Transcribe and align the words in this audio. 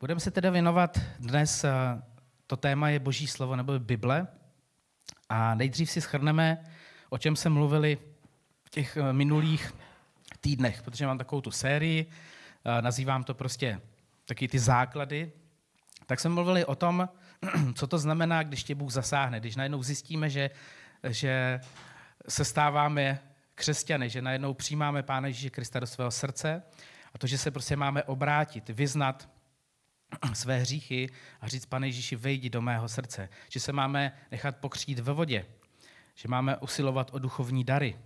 Budeme 0.00 0.20
se 0.20 0.30
teda 0.30 0.50
věnovat 0.50 0.98
dnes, 1.18 1.64
eh, 1.64 1.70
to 2.46 2.56
téma 2.56 2.88
je 2.88 2.98
Boží 2.98 3.26
slovo 3.26 3.56
nebo 3.56 3.78
Bible. 3.78 4.26
A 5.28 5.54
nejdřív 5.54 5.90
si 5.90 6.00
schrneme, 6.00 6.64
o 7.08 7.18
čem 7.18 7.36
se 7.36 7.48
mluvili 7.48 7.98
v 8.64 8.70
těch 8.70 8.96
eh, 8.96 9.12
minulých 9.12 9.74
týdnech, 10.40 10.82
protože 10.82 11.06
mám 11.06 11.18
takovou 11.18 11.40
tu 11.40 11.50
sérii, 11.50 12.06
eh, 12.64 12.82
nazývám 12.82 13.24
to 13.24 13.34
prostě 13.34 13.80
taky 14.24 14.48
ty 14.48 14.58
základy. 14.58 15.32
Tak 16.06 16.20
jsme 16.20 16.30
mluvili 16.30 16.64
o 16.64 16.74
tom, 16.74 17.08
co 17.74 17.86
to 17.86 17.98
znamená, 17.98 18.42
když 18.42 18.64
tě 18.64 18.74
Bůh 18.74 18.92
zasáhne, 18.92 19.40
když 19.40 19.56
najednou 19.56 19.82
zjistíme, 19.82 20.30
že, 20.30 20.50
že 21.08 21.60
se 22.28 22.44
stáváme 22.44 23.20
křesťany, 23.54 24.10
že 24.10 24.22
najednou 24.22 24.54
přijímáme 24.54 25.02
Pána 25.02 25.26
Ježíše 25.26 25.50
Krista 25.50 25.80
do 25.80 25.86
svého 25.86 26.10
srdce 26.10 26.62
a 27.14 27.18
to, 27.18 27.26
že 27.26 27.38
se 27.38 27.50
prostě 27.50 27.76
máme 27.76 28.02
obrátit, 28.02 28.68
vyznat 28.68 29.28
své 30.32 30.58
hříchy 30.58 31.10
a 31.40 31.48
říct, 31.48 31.66
pane 31.66 31.88
Ježíši, 31.88 32.16
vejdi 32.16 32.50
do 32.50 32.62
mého 32.62 32.88
srdce. 32.88 33.28
Že 33.48 33.60
se 33.60 33.72
máme 33.72 34.12
nechat 34.30 34.56
pokřít 34.56 34.98
ve 34.98 35.12
vodě, 35.12 35.46
že 36.14 36.28
máme 36.28 36.56
usilovat 36.56 37.10
o 37.14 37.18
duchovní 37.18 37.64
dary, 37.64 37.96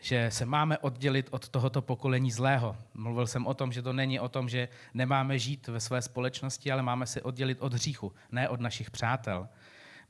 že 0.00 0.30
se 0.30 0.44
máme 0.44 0.78
oddělit 0.78 1.28
od 1.30 1.48
tohoto 1.48 1.82
pokolení 1.82 2.32
zlého. 2.32 2.76
Mluvil 2.94 3.26
jsem 3.26 3.46
o 3.46 3.54
tom, 3.54 3.72
že 3.72 3.82
to 3.82 3.92
není 3.92 4.20
o 4.20 4.28
tom, 4.28 4.48
že 4.48 4.68
nemáme 4.94 5.38
žít 5.38 5.68
ve 5.68 5.80
své 5.80 6.02
společnosti, 6.02 6.72
ale 6.72 6.82
máme 6.82 7.06
se 7.06 7.22
oddělit 7.22 7.58
od 7.60 7.74
hříchu, 7.74 8.12
ne 8.32 8.48
od 8.48 8.60
našich 8.60 8.90
přátel. 8.90 9.48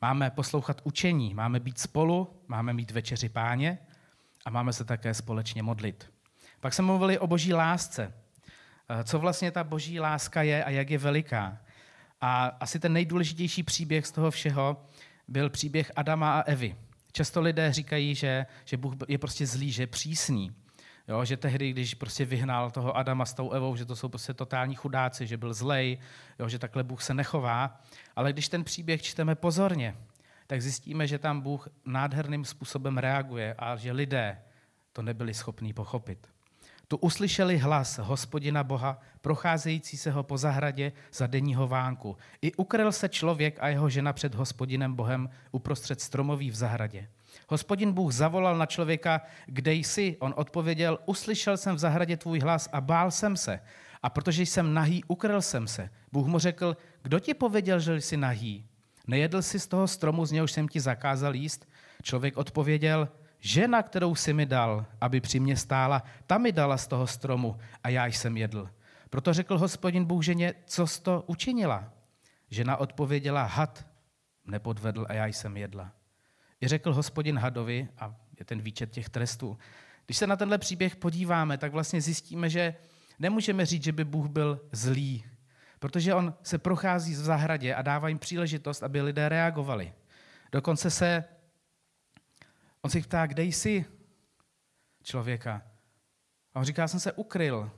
Máme 0.02 0.30
poslouchat 0.30 0.80
učení, 0.84 1.34
máme 1.34 1.60
být 1.60 1.78
spolu, 1.78 2.40
máme 2.48 2.72
mít 2.72 2.90
večeři 2.90 3.28
páně 3.28 3.78
a 4.44 4.50
máme 4.50 4.72
se 4.72 4.84
také 4.84 5.14
společně 5.14 5.62
modlit. 5.62 6.12
Pak 6.60 6.74
jsme 6.74 6.84
mluvili 6.84 7.18
o 7.18 7.26
boží 7.26 7.54
lásce, 7.54 8.14
co 9.04 9.18
vlastně 9.18 9.50
ta 9.50 9.64
boží 9.64 10.00
láska 10.00 10.42
je 10.42 10.64
a 10.64 10.70
jak 10.70 10.90
je 10.90 10.98
veliká. 10.98 11.58
A 12.20 12.46
asi 12.46 12.80
ten 12.80 12.92
nejdůležitější 12.92 13.62
příběh 13.62 14.06
z 14.06 14.12
toho 14.12 14.30
všeho 14.30 14.84
byl 15.28 15.50
příběh 15.50 15.92
Adama 15.96 16.38
a 16.38 16.42
Evy. 16.42 16.76
Často 17.12 17.40
lidé 17.40 17.72
říkají, 17.72 18.14
že, 18.14 18.46
že 18.64 18.76
Bůh 18.76 18.94
je 19.08 19.18
prostě 19.18 19.46
zlý, 19.46 19.72
že 19.72 19.82
je 19.82 19.86
přísný. 19.86 20.52
Jo, 21.08 21.24
že 21.24 21.36
tehdy, 21.36 21.70
když 21.70 21.94
prostě 21.94 22.24
vyhnal 22.24 22.70
toho 22.70 22.96
Adama 22.96 23.24
s 23.24 23.34
tou 23.34 23.50
Evou, 23.50 23.76
že 23.76 23.84
to 23.84 23.96
jsou 23.96 24.08
prostě 24.08 24.34
totální 24.34 24.74
chudáci, 24.74 25.26
že 25.26 25.36
byl 25.36 25.54
zlej, 25.54 25.98
jo, 26.38 26.48
že 26.48 26.58
takhle 26.58 26.84
Bůh 26.84 27.02
se 27.02 27.14
nechová. 27.14 27.80
Ale 28.16 28.32
když 28.32 28.48
ten 28.48 28.64
příběh 28.64 29.02
čteme 29.02 29.34
pozorně, 29.34 29.96
tak 30.46 30.62
zjistíme, 30.62 31.06
že 31.06 31.18
tam 31.18 31.40
Bůh 31.40 31.68
nádherným 31.84 32.44
způsobem 32.44 32.98
reaguje 32.98 33.54
a 33.58 33.76
že 33.76 33.92
lidé 33.92 34.42
to 34.92 35.02
nebyli 35.02 35.34
schopní 35.34 35.72
pochopit. 35.72 36.28
Tu 36.88 36.96
uslyšeli 36.96 37.58
hlas 37.58 37.98
hospodina 37.98 38.64
Boha, 38.64 39.00
procházející 39.20 39.96
se 39.96 40.10
ho 40.10 40.22
po 40.22 40.38
zahradě 40.38 40.92
za 41.12 41.26
denního 41.26 41.68
vánku. 41.68 42.16
I 42.42 42.54
ukryl 42.54 42.92
se 42.92 43.08
člověk 43.08 43.58
a 43.60 43.68
jeho 43.68 43.88
žena 43.88 44.12
před 44.12 44.34
hospodinem 44.34 44.94
Bohem 44.94 45.30
uprostřed 45.52 46.00
stromoví 46.00 46.50
v 46.50 46.54
zahradě. 46.54 47.08
Hospodin 47.48 47.92
Bůh 47.92 48.12
zavolal 48.12 48.56
na 48.56 48.66
člověka, 48.66 49.20
kde 49.46 49.74
jsi? 49.74 50.16
On 50.20 50.34
odpověděl, 50.36 50.98
uslyšel 51.06 51.56
jsem 51.56 51.76
v 51.76 51.78
zahradě 51.78 52.16
tvůj 52.16 52.40
hlas 52.40 52.68
a 52.72 52.80
bál 52.80 53.10
jsem 53.10 53.36
se. 53.36 53.60
A 54.02 54.10
protože 54.10 54.42
jsem 54.42 54.74
nahý, 54.74 55.04
ukryl 55.04 55.42
jsem 55.42 55.68
se. 55.68 55.90
Bůh 56.12 56.26
mu 56.26 56.38
řekl, 56.38 56.76
kdo 57.02 57.20
ti 57.20 57.34
pověděl, 57.34 57.80
že 57.80 58.00
jsi 58.00 58.16
nahý? 58.16 58.66
Nejedl 59.06 59.42
jsi 59.42 59.60
z 59.60 59.66
toho 59.66 59.88
stromu, 59.88 60.26
z 60.26 60.32
něhož 60.32 60.52
jsem 60.52 60.68
ti 60.68 60.80
zakázal 60.80 61.34
jíst? 61.34 61.68
Člověk 62.02 62.36
odpověděl, 62.36 63.08
Žena, 63.40 63.82
kterou 63.82 64.14
si 64.14 64.32
mi 64.32 64.46
dal, 64.46 64.86
aby 65.00 65.20
při 65.20 65.40
mě 65.40 65.56
stála, 65.56 66.02
ta 66.26 66.38
mi 66.38 66.52
dala 66.52 66.76
z 66.76 66.86
toho 66.86 67.06
stromu 67.06 67.58
a 67.84 67.88
já 67.88 68.06
jsem 68.06 68.36
jedl. 68.36 68.70
Proto 69.10 69.32
řekl 69.32 69.58
hospodin 69.58 70.04
Bůh 70.04 70.24
ženě, 70.24 70.54
co 70.66 70.86
jsi 70.86 71.02
to 71.02 71.24
učinila? 71.26 71.92
Žena 72.50 72.76
odpověděla, 72.76 73.42
had 73.42 73.86
nepodvedl 74.44 75.06
a 75.08 75.12
já 75.12 75.26
jsem 75.26 75.56
jedla. 75.56 75.92
I 76.60 76.68
řekl 76.68 76.92
hospodin 76.92 77.38
hadovi, 77.38 77.88
a 77.98 78.14
je 78.38 78.44
ten 78.44 78.60
výčet 78.60 78.90
těch 78.90 79.08
trestů. 79.08 79.58
Když 80.06 80.18
se 80.18 80.26
na 80.26 80.36
tenhle 80.36 80.58
příběh 80.58 80.96
podíváme, 80.96 81.58
tak 81.58 81.72
vlastně 81.72 82.00
zjistíme, 82.00 82.50
že 82.50 82.74
nemůžeme 83.18 83.66
říct, 83.66 83.84
že 83.84 83.92
by 83.92 84.04
Bůh 84.04 84.26
byl 84.26 84.60
zlý, 84.72 85.24
protože 85.78 86.14
on 86.14 86.34
se 86.42 86.58
prochází 86.58 87.12
v 87.12 87.16
zahradě 87.16 87.74
a 87.74 87.82
dává 87.82 88.08
jim 88.08 88.18
příležitost, 88.18 88.82
aby 88.82 89.02
lidé 89.02 89.28
reagovali. 89.28 89.92
Dokonce 90.52 90.90
se 90.90 91.24
On 92.82 92.90
se 92.90 93.00
ptá, 93.00 93.26
kde 93.26 93.42
jsi 93.42 93.84
člověka? 95.02 95.62
A 96.54 96.58
on 96.58 96.64
říká, 96.64 96.88
jsem 96.88 97.00
se 97.00 97.12
ukryl. 97.12 97.70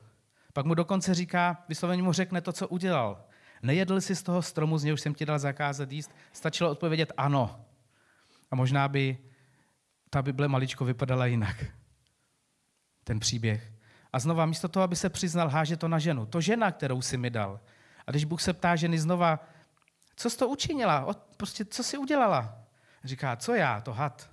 Pak 0.52 0.66
mu 0.66 0.74
dokonce 0.74 1.14
říká, 1.14 1.64
vysloveně 1.68 2.02
mu 2.02 2.12
řekne 2.12 2.40
to, 2.40 2.52
co 2.52 2.68
udělal. 2.68 3.24
Nejedl 3.62 4.00
jsi 4.00 4.16
z 4.16 4.22
toho 4.22 4.42
stromu, 4.42 4.78
z 4.78 4.84
něhož 4.84 5.00
jsem 5.00 5.14
ti 5.14 5.26
dal 5.26 5.38
zakázat 5.38 5.92
jíst? 5.92 6.10
Stačilo 6.32 6.70
odpovědět 6.70 7.12
ano. 7.16 7.64
A 8.50 8.56
možná 8.56 8.88
by 8.88 9.18
ta 10.10 10.22
Bible 10.22 10.48
maličko 10.48 10.84
vypadala 10.84 11.26
jinak. 11.26 11.64
Ten 13.04 13.20
příběh. 13.20 13.72
A 14.12 14.18
znova, 14.18 14.46
místo 14.46 14.68
toho, 14.68 14.84
aby 14.84 14.96
se 14.96 15.08
přiznal, 15.08 15.48
háže 15.48 15.76
to 15.76 15.88
na 15.88 15.98
ženu. 15.98 16.26
To 16.26 16.40
žena, 16.40 16.72
kterou 16.72 17.02
si 17.02 17.16
mi 17.16 17.30
dal. 17.30 17.60
A 18.06 18.10
když 18.10 18.24
Bůh 18.24 18.42
se 18.42 18.52
ptá 18.52 18.76
ženy 18.76 18.98
znova, 18.98 19.44
co 20.16 20.30
jsi 20.30 20.38
to 20.38 20.48
učinila? 20.48 21.14
Prostě, 21.36 21.64
co 21.64 21.82
jsi 21.82 21.98
udělala? 21.98 22.58
Říká, 23.04 23.36
co 23.36 23.54
já? 23.54 23.80
To 23.80 23.92
had. 23.92 24.29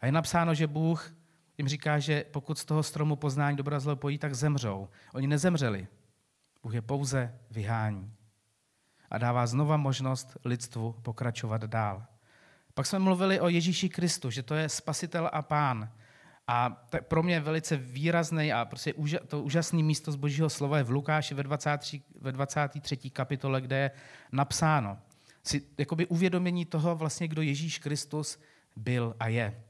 A 0.00 0.06
je 0.06 0.12
napsáno, 0.12 0.54
že 0.54 0.66
Bůh 0.66 1.14
jim 1.58 1.68
říká, 1.68 1.98
že 1.98 2.24
pokud 2.30 2.58
z 2.58 2.64
toho 2.64 2.82
stromu 2.82 3.16
poznání 3.16 3.56
dobra 3.56 3.80
zlo 3.80 3.96
pojí, 3.96 4.18
tak 4.18 4.34
zemřou. 4.34 4.88
Oni 5.14 5.26
nezemřeli. 5.26 5.86
Bůh 6.62 6.74
je 6.74 6.82
pouze 6.82 7.38
vyhání. 7.50 8.12
A 9.10 9.18
dává 9.18 9.46
znova 9.46 9.76
možnost 9.76 10.36
lidstvu 10.44 10.92
pokračovat 11.02 11.64
dál. 11.64 12.06
Pak 12.74 12.86
jsme 12.86 12.98
mluvili 12.98 13.40
o 13.40 13.48
Ježíši 13.48 13.88
Kristu, 13.88 14.30
že 14.30 14.42
to 14.42 14.54
je 14.54 14.68
spasitel 14.68 15.30
a 15.32 15.42
pán. 15.42 15.92
A 16.46 16.86
pro 17.08 17.22
mě 17.22 17.40
velice 17.40 17.76
výrazný 17.76 18.52
a 18.52 18.64
prostě 18.64 18.94
to 19.26 19.42
úžasné 19.42 19.82
místo 19.82 20.12
z 20.12 20.16
božího 20.16 20.50
slova 20.50 20.78
je 20.78 20.84
v 20.84 20.90
Lukáši 20.90 21.34
ve 21.34 21.42
23, 21.42 22.02
ve 22.20 22.32
23. 22.32 22.96
kapitole, 23.10 23.60
kde 23.60 23.76
je 23.76 23.90
napsáno. 24.32 24.98
Si 25.44 25.62
jakoby 25.78 26.06
uvědomění 26.06 26.64
toho 26.64 26.96
vlastně, 26.96 27.28
kdo 27.28 27.42
Ježíš 27.42 27.78
Kristus 27.78 28.38
byl 28.76 29.16
a 29.20 29.28
je. 29.28 29.62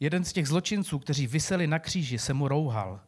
Jeden 0.00 0.24
z 0.24 0.32
těch 0.32 0.48
zločinců, 0.48 0.98
kteří 0.98 1.26
vyseli 1.26 1.66
na 1.66 1.78
kříži, 1.78 2.18
se 2.18 2.34
mu 2.34 2.48
rouhal. 2.48 3.00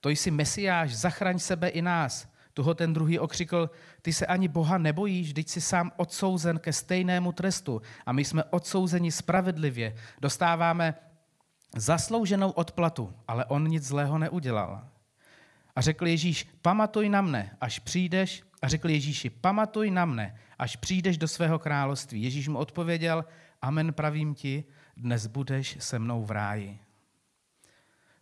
To 0.00 0.08
jsi 0.08 0.30
mesiáš, 0.30 0.96
zachraň 0.96 1.38
sebe 1.38 1.68
i 1.68 1.82
nás. 1.82 2.28
Tuho 2.54 2.74
ten 2.74 2.92
druhý 2.92 3.18
okřikl, 3.18 3.70
ty 4.02 4.12
se 4.12 4.26
ani 4.26 4.48
Boha 4.48 4.78
nebojíš, 4.78 5.32
teď 5.32 5.48
jsi 5.48 5.60
sám 5.60 5.92
odsouzen 5.96 6.58
ke 6.58 6.72
stejnému 6.72 7.32
trestu 7.32 7.82
a 8.06 8.12
my 8.12 8.24
jsme 8.24 8.44
odsouzeni 8.44 9.12
spravedlivě. 9.12 9.94
Dostáváme 10.20 10.94
zaslouženou 11.76 12.50
odplatu, 12.50 13.14
ale 13.28 13.44
on 13.44 13.68
nic 13.68 13.84
zlého 13.84 14.18
neudělal. 14.18 14.88
A 15.76 15.80
řekl 15.80 16.06
Ježíš, 16.06 16.48
pamatuj 16.62 17.08
na 17.08 17.22
mne, 17.22 17.56
až 17.60 17.78
přijdeš. 17.78 18.42
A 18.62 18.68
řekl 18.68 18.90
Ježíši, 18.90 19.30
pamatuj 19.30 19.90
na 19.90 20.04
mne, 20.04 20.38
až 20.58 20.76
přijdeš 20.76 21.18
do 21.18 21.28
svého 21.28 21.58
království. 21.58 22.22
Ježíš 22.22 22.48
mu 22.48 22.58
odpověděl, 22.58 23.24
amen 23.62 23.92
pravím 23.92 24.34
ti, 24.34 24.64
dnes 24.98 25.26
budeš 25.26 25.76
se 25.80 25.98
mnou 25.98 26.24
v 26.24 26.30
ráji. 26.30 26.78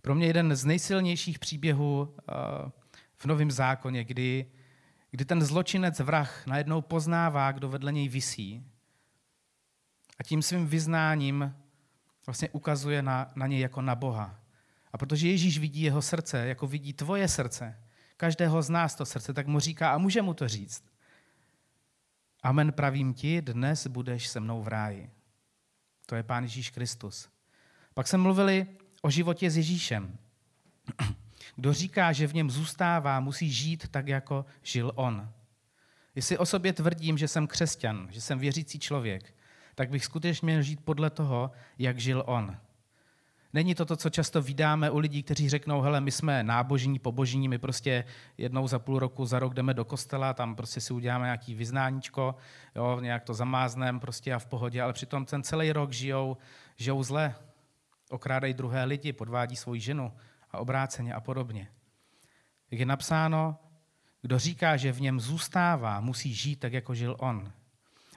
Pro 0.02 0.14
mě 0.14 0.26
jeden 0.26 0.56
z 0.56 0.64
nejsilnějších 0.64 1.38
příběhů 1.38 2.14
eh, 2.18 2.32
v 3.16 3.24
Novém 3.24 3.50
zákoně, 3.50 4.04
kdy, 4.04 4.46
kdy 5.10 5.24
ten 5.24 5.42
zločinec 5.42 6.00
vrah 6.00 6.46
najednou 6.46 6.82
poznává, 6.82 7.52
kdo 7.52 7.68
vedle 7.68 7.92
něj 7.92 8.08
visí. 8.08 8.64
A 10.18 10.22
tím 10.22 10.42
svým 10.42 10.66
vyznáním 10.66 11.54
vlastně 12.26 12.50
ukazuje 12.50 13.02
na, 13.02 13.32
na 13.34 13.46
něj 13.46 13.60
jako 13.60 13.82
na 13.82 13.94
Boha. 13.94 14.40
A 14.92 14.98
protože 14.98 15.28
Ježíš 15.28 15.58
vidí 15.58 15.82
jeho 15.82 16.02
srdce, 16.02 16.46
jako 16.46 16.66
vidí 16.66 16.92
tvoje 16.92 17.28
srdce, 17.28 17.82
každého 18.16 18.62
z 18.62 18.70
nás 18.70 18.94
to 18.94 19.06
srdce, 19.06 19.34
tak 19.34 19.46
mu 19.46 19.60
říká 19.60 19.92
a 19.92 19.98
může 19.98 20.22
mu 20.22 20.34
to 20.34 20.48
říct. 20.48 20.84
Amen 22.42 22.72
pravím 22.72 23.14
ti, 23.14 23.42
dnes 23.42 23.86
budeš 23.86 24.28
se 24.28 24.40
mnou 24.40 24.62
v 24.62 24.68
ráji. 24.68 25.15
To 26.06 26.14
je 26.14 26.22
Pán 26.22 26.42
Ježíš 26.42 26.70
Kristus. 26.70 27.28
Pak 27.94 28.08
jsme 28.08 28.18
mluvili 28.18 28.66
o 29.02 29.10
životě 29.10 29.50
s 29.50 29.56
Ježíšem. 29.56 30.18
Kdo 31.56 31.72
říká, 31.72 32.12
že 32.12 32.26
v 32.26 32.34
něm 32.34 32.50
zůstává, 32.50 33.20
musí 33.20 33.52
žít 33.52 33.88
tak, 33.88 34.08
jako 34.08 34.44
žil 34.62 34.92
on. 34.94 35.32
Jestli 36.14 36.38
o 36.38 36.46
sobě 36.46 36.72
tvrdím, 36.72 37.18
že 37.18 37.28
jsem 37.28 37.46
křesťan, 37.46 38.08
že 38.10 38.20
jsem 38.20 38.38
věřící 38.38 38.78
člověk, 38.78 39.34
tak 39.74 39.90
bych 39.90 40.04
skutečně 40.04 40.46
měl 40.46 40.62
žít 40.62 40.84
podle 40.84 41.10
toho, 41.10 41.50
jak 41.78 41.98
žil 41.98 42.22
on. 42.26 42.56
Není 43.56 43.74
to 43.74 43.84
to, 43.84 43.96
co 43.96 44.10
často 44.10 44.42
vydáme 44.42 44.90
u 44.90 44.98
lidí, 44.98 45.22
kteří 45.22 45.48
řeknou, 45.48 45.80
hele, 45.80 46.00
my 46.00 46.10
jsme 46.10 46.42
nábožní, 46.42 46.98
pobožní, 46.98 47.48
my 47.48 47.58
prostě 47.58 48.04
jednou 48.38 48.68
za 48.68 48.78
půl 48.78 48.98
roku, 48.98 49.26
za 49.26 49.38
rok 49.38 49.54
jdeme 49.54 49.74
do 49.74 49.84
kostela, 49.84 50.34
tam 50.34 50.56
prostě 50.56 50.80
si 50.80 50.92
uděláme 50.92 51.24
nějaký 51.24 51.54
vyznáníčko, 51.54 52.34
jo, 52.74 53.00
nějak 53.00 53.24
to 53.24 53.34
zamáznem 53.34 54.00
prostě 54.00 54.34
a 54.34 54.38
v 54.38 54.46
pohodě, 54.46 54.82
ale 54.82 54.92
přitom 54.92 55.24
ten 55.24 55.42
celý 55.42 55.72
rok 55.72 55.92
žijou, 55.92 56.36
žijou 56.76 57.02
zle, 57.02 57.34
okrádají 58.10 58.54
druhé 58.54 58.84
lidi, 58.84 59.12
podvádí 59.12 59.56
svoji 59.56 59.80
ženu 59.80 60.12
a 60.50 60.58
obráceně 60.58 61.14
a 61.14 61.20
podobně. 61.20 61.68
Jak 62.70 62.80
je 62.80 62.86
napsáno, 62.86 63.56
Kdo 64.22 64.38
říká, 64.38 64.76
že 64.76 64.92
v 64.92 65.00
něm 65.00 65.20
zůstává, 65.20 66.00
musí 66.00 66.34
žít 66.34 66.56
tak, 66.56 66.72
jako 66.72 66.94
žil 66.94 67.16
on. 67.18 67.52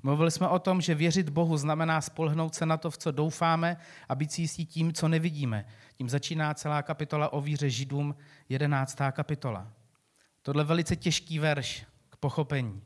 Mluvili 0.03 0.31
jsme 0.31 0.47
o 0.47 0.59
tom, 0.59 0.81
že 0.81 0.95
věřit 0.95 1.29
Bohu 1.29 1.57
znamená 1.57 2.01
spolhnout 2.01 2.55
se 2.55 2.65
na 2.65 2.77
to, 2.77 2.91
v 2.91 2.97
co 2.97 3.11
doufáme 3.11 3.77
a 4.09 4.15
být 4.15 4.31
si 4.31 4.41
jistí 4.41 4.65
tím, 4.65 4.93
co 4.93 5.07
nevidíme. 5.07 5.65
Tím 5.95 6.09
začíná 6.09 6.53
celá 6.53 6.81
kapitola 6.81 7.33
o 7.33 7.41
víře 7.41 7.69
Židům, 7.69 8.15
jedenáctá 8.49 9.11
kapitola. 9.11 9.67
Tohle 10.41 10.61
je 10.61 10.65
velice 10.67 10.95
těžký 10.95 11.39
verš 11.39 11.85
k 12.09 12.15
pochopení, 12.17 12.81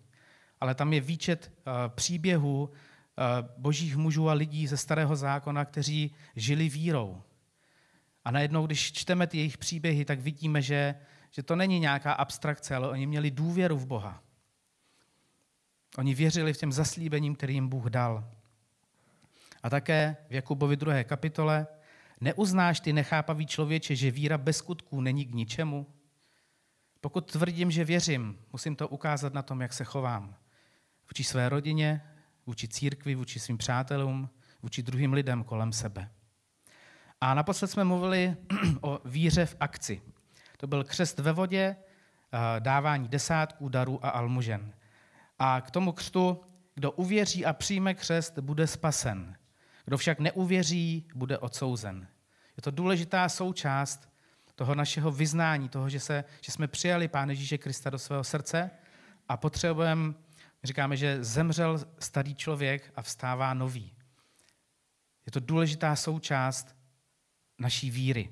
ale 0.62 0.76
tam 0.76 0.94
je 0.94 1.02
výčet 1.02 1.52
uh, 1.68 1.74
příběhů 1.96 2.64
uh, 2.64 3.50
božích 3.58 3.98
mužů 3.98 4.30
a 4.30 4.34
lidí 4.34 4.68
ze 4.68 4.78
starého 4.78 5.16
zákona, 5.16 5.66
kteří 5.66 6.16
žili 6.36 6.70
vírou. 6.70 7.22
A 8.26 8.32
najednou, 8.32 8.66
když 8.66 8.94
čteme 8.94 9.28
ty 9.28 9.38
jejich 9.38 9.58
příběhy, 9.58 10.06
tak 10.06 10.20
vidíme, 10.20 10.62
že, 10.62 10.96
že 11.32 11.44
to 11.44 11.56
není 11.56 11.80
nějaká 11.80 12.14
abstrakce, 12.14 12.76
ale 12.76 12.90
oni 12.90 13.08
měli 13.08 13.32
důvěru 13.32 13.78
v 13.78 13.86
Boha. 13.86 14.24
Oni 15.98 16.16
věřili 16.16 16.54
v 16.54 16.58
těm 16.58 16.72
zaslíbením, 16.72 17.36
který 17.36 17.54
jim 17.54 17.68
Bůh 17.68 17.86
dal. 17.86 18.30
A 19.64 19.70
také 19.70 20.18
v 20.30 20.34
Jakubovi 20.34 20.78
2. 20.78 21.04
kapitole 21.04 21.68
neuznáš 22.22 22.80
ty 22.80 22.94
nechápavý 22.94 23.46
člověče, 23.46 23.96
že 23.96 24.12
víra 24.12 24.38
bez 24.38 24.58
skutků 24.58 25.02
není 25.02 25.26
k 25.26 25.34
ničemu? 25.34 25.88
Pokud 27.02 27.32
tvrdím, 27.32 27.72
že 27.72 27.86
věřím, 27.86 28.40
musím 28.52 28.76
to 28.76 28.88
ukázat 28.88 29.34
na 29.34 29.42
tom, 29.42 29.62
jak 29.62 29.74
se 29.74 29.84
chovám. 29.84 30.36
Vůči 31.10 31.24
své 31.24 31.50
rodině, 31.50 32.02
vůči 32.46 32.68
církvi, 32.68 33.16
vůči 33.16 33.40
svým 33.40 33.58
přátelům, 33.58 34.30
vůči 34.62 34.84
druhým 34.84 35.14
lidem 35.14 35.44
kolem 35.44 35.74
sebe. 35.74 36.10
A 37.22 37.34
naposled 37.34 37.68
jsme 37.68 37.84
mluvili 37.84 38.36
o 38.82 39.00
víře 39.06 39.46
v 39.46 39.56
akci. 39.60 40.02
To 40.58 40.68
byl 40.68 40.84
křest 40.84 41.20
ve 41.20 41.32
vodě, 41.32 41.76
dávání 42.60 43.08
desátků, 43.08 43.70
darů 43.70 44.06
a 44.06 44.10
almužen. 44.10 44.74
A 45.40 45.62
k 45.62 45.72
tomu 45.72 45.92
křtu, 45.92 46.42
kdo 46.76 46.92
uvěří 46.92 47.46
a 47.46 47.54
přijme 47.54 47.94
křest, 47.94 48.40
bude 48.40 48.68
spasen. 48.68 49.38
Kdo 49.86 49.98
však 49.98 50.20
neuvěří, 50.20 51.08
bude 51.16 51.38
odsouzen. 51.38 52.08
Je 52.58 52.62
to 52.62 52.72
důležitá 52.72 53.30
součást 53.30 54.10
toho 54.56 54.76
našeho 54.76 55.12
vyznání, 55.12 55.70
toho, 55.70 55.90
že, 55.90 56.00
se, 56.00 56.24
že 56.42 56.52
jsme 56.52 56.68
přijali 56.68 57.08
Pána 57.08 57.32
Ježíše 57.32 57.58
Krista 57.58 57.90
do 57.90 58.00
svého 58.00 58.24
srdce 58.24 58.72
a 59.30 59.38
potřebujeme, 59.38 60.14
říkáme, 60.64 60.98
že 60.98 61.24
zemřel 61.24 61.80
starý 62.00 62.36
člověk 62.36 62.92
a 62.96 63.02
vstává 63.02 63.54
nový. 63.54 63.94
Je 65.26 65.32
to 65.32 65.40
důležitá 65.40 65.96
součást 65.96 66.76
naší 67.60 67.92
víry. 67.92 68.30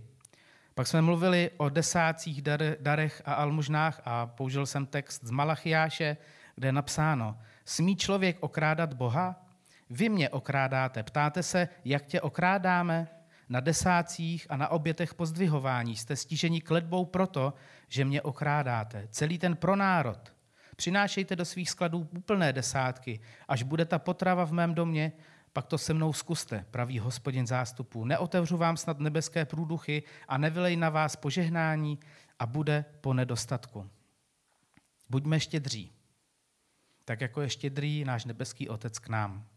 Pak 0.73 0.87
jsme 0.87 1.01
mluvili 1.01 1.51
o 1.57 1.69
desátcích 1.69 2.41
darech 2.79 3.21
a 3.25 3.33
almužnách 3.33 4.01
a 4.05 4.25
použil 4.25 4.65
jsem 4.65 4.85
text 4.85 5.23
z 5.23 5.31
Malachiáše, 5.31 6.17
kde 6.61 6.67
je 6.67 6.71
napsáno, 6.71 7.37
smí 7.65 7.95
člověk 7.95 8.37
okrádat 8.39 8.93
Boha? 8.93 9.45
Vy 9.89 10.09
mě 10.09 10.29
okrádáte. 10.29 11.03
Ptáte 11.03 11.43
se, 11.43 11.69
jak 11.85 12.05
tě 12.05 12.21
okrádáme? 12.21 13.07
Na 13.49 13.59
desácích 13.59 14.47
a 14.49 14.57
na 14.57 14.67
obětech 14.67 15.13
pozdvihování 15.13 15.95
jste 15.95 16.15
stiženi 16.15 16.61
kledbou 16.61 17.05
proto, 17.05 17.53
že 17.87 18.05
mě 18.05 18.21
okrádáte. 18.21 19.07
Celý 19.11 19.37
ten 19.37 19.55
pronárod. 19.55 20.33
Přinášejte 20.75 21.35
do 21.35 21.45
svých 21.45 21.69
skladů 21.69 22.07
úplné 22.17 22.53
desátky. 22.53 23.19
Až 23.47 23.63
bude 23.63 23.85
ta 23.85 23.99
potrava 23.99 24.45
v 24.45 24.51
mém 24.51 24.73
domě, 24.73 25.11
pak 25.53 25.65
to 25.65 25.77
se 25.77 25.93
mnou 25.93 26.13
zkuste, 26.13 26.65
praví 26.71 26.99
hospodin 26.99 27.47
zástupů. 27.47 28.05
Neotevřu 28.05 28.57
vám 28.57 28.77
snad 28.77 28.99
nebeské 28.99 29.45
průduchy 29.45 30.03
a 30.27 30.37
nevylej 30.37 30.75
na 30.75 30.89
vás 30.89 31.15
požehnání 31.15 31.99
a 32.39 32.45
bude 32.45 32.85
po 33.01 33.13
nedostatku. 33.13 33.89
Buďme 35.09 35.39
štědří 35.39 36.00
tak 37.05 37.21
jako 37.21 37.41
je 37.41 37.49
štědrý 37.49 38.05
náš 38.05 38.25
nebeský 38.25 38.69
Otec 38.69 38.99
k 38.99 39.09
nám. 39.09 39.47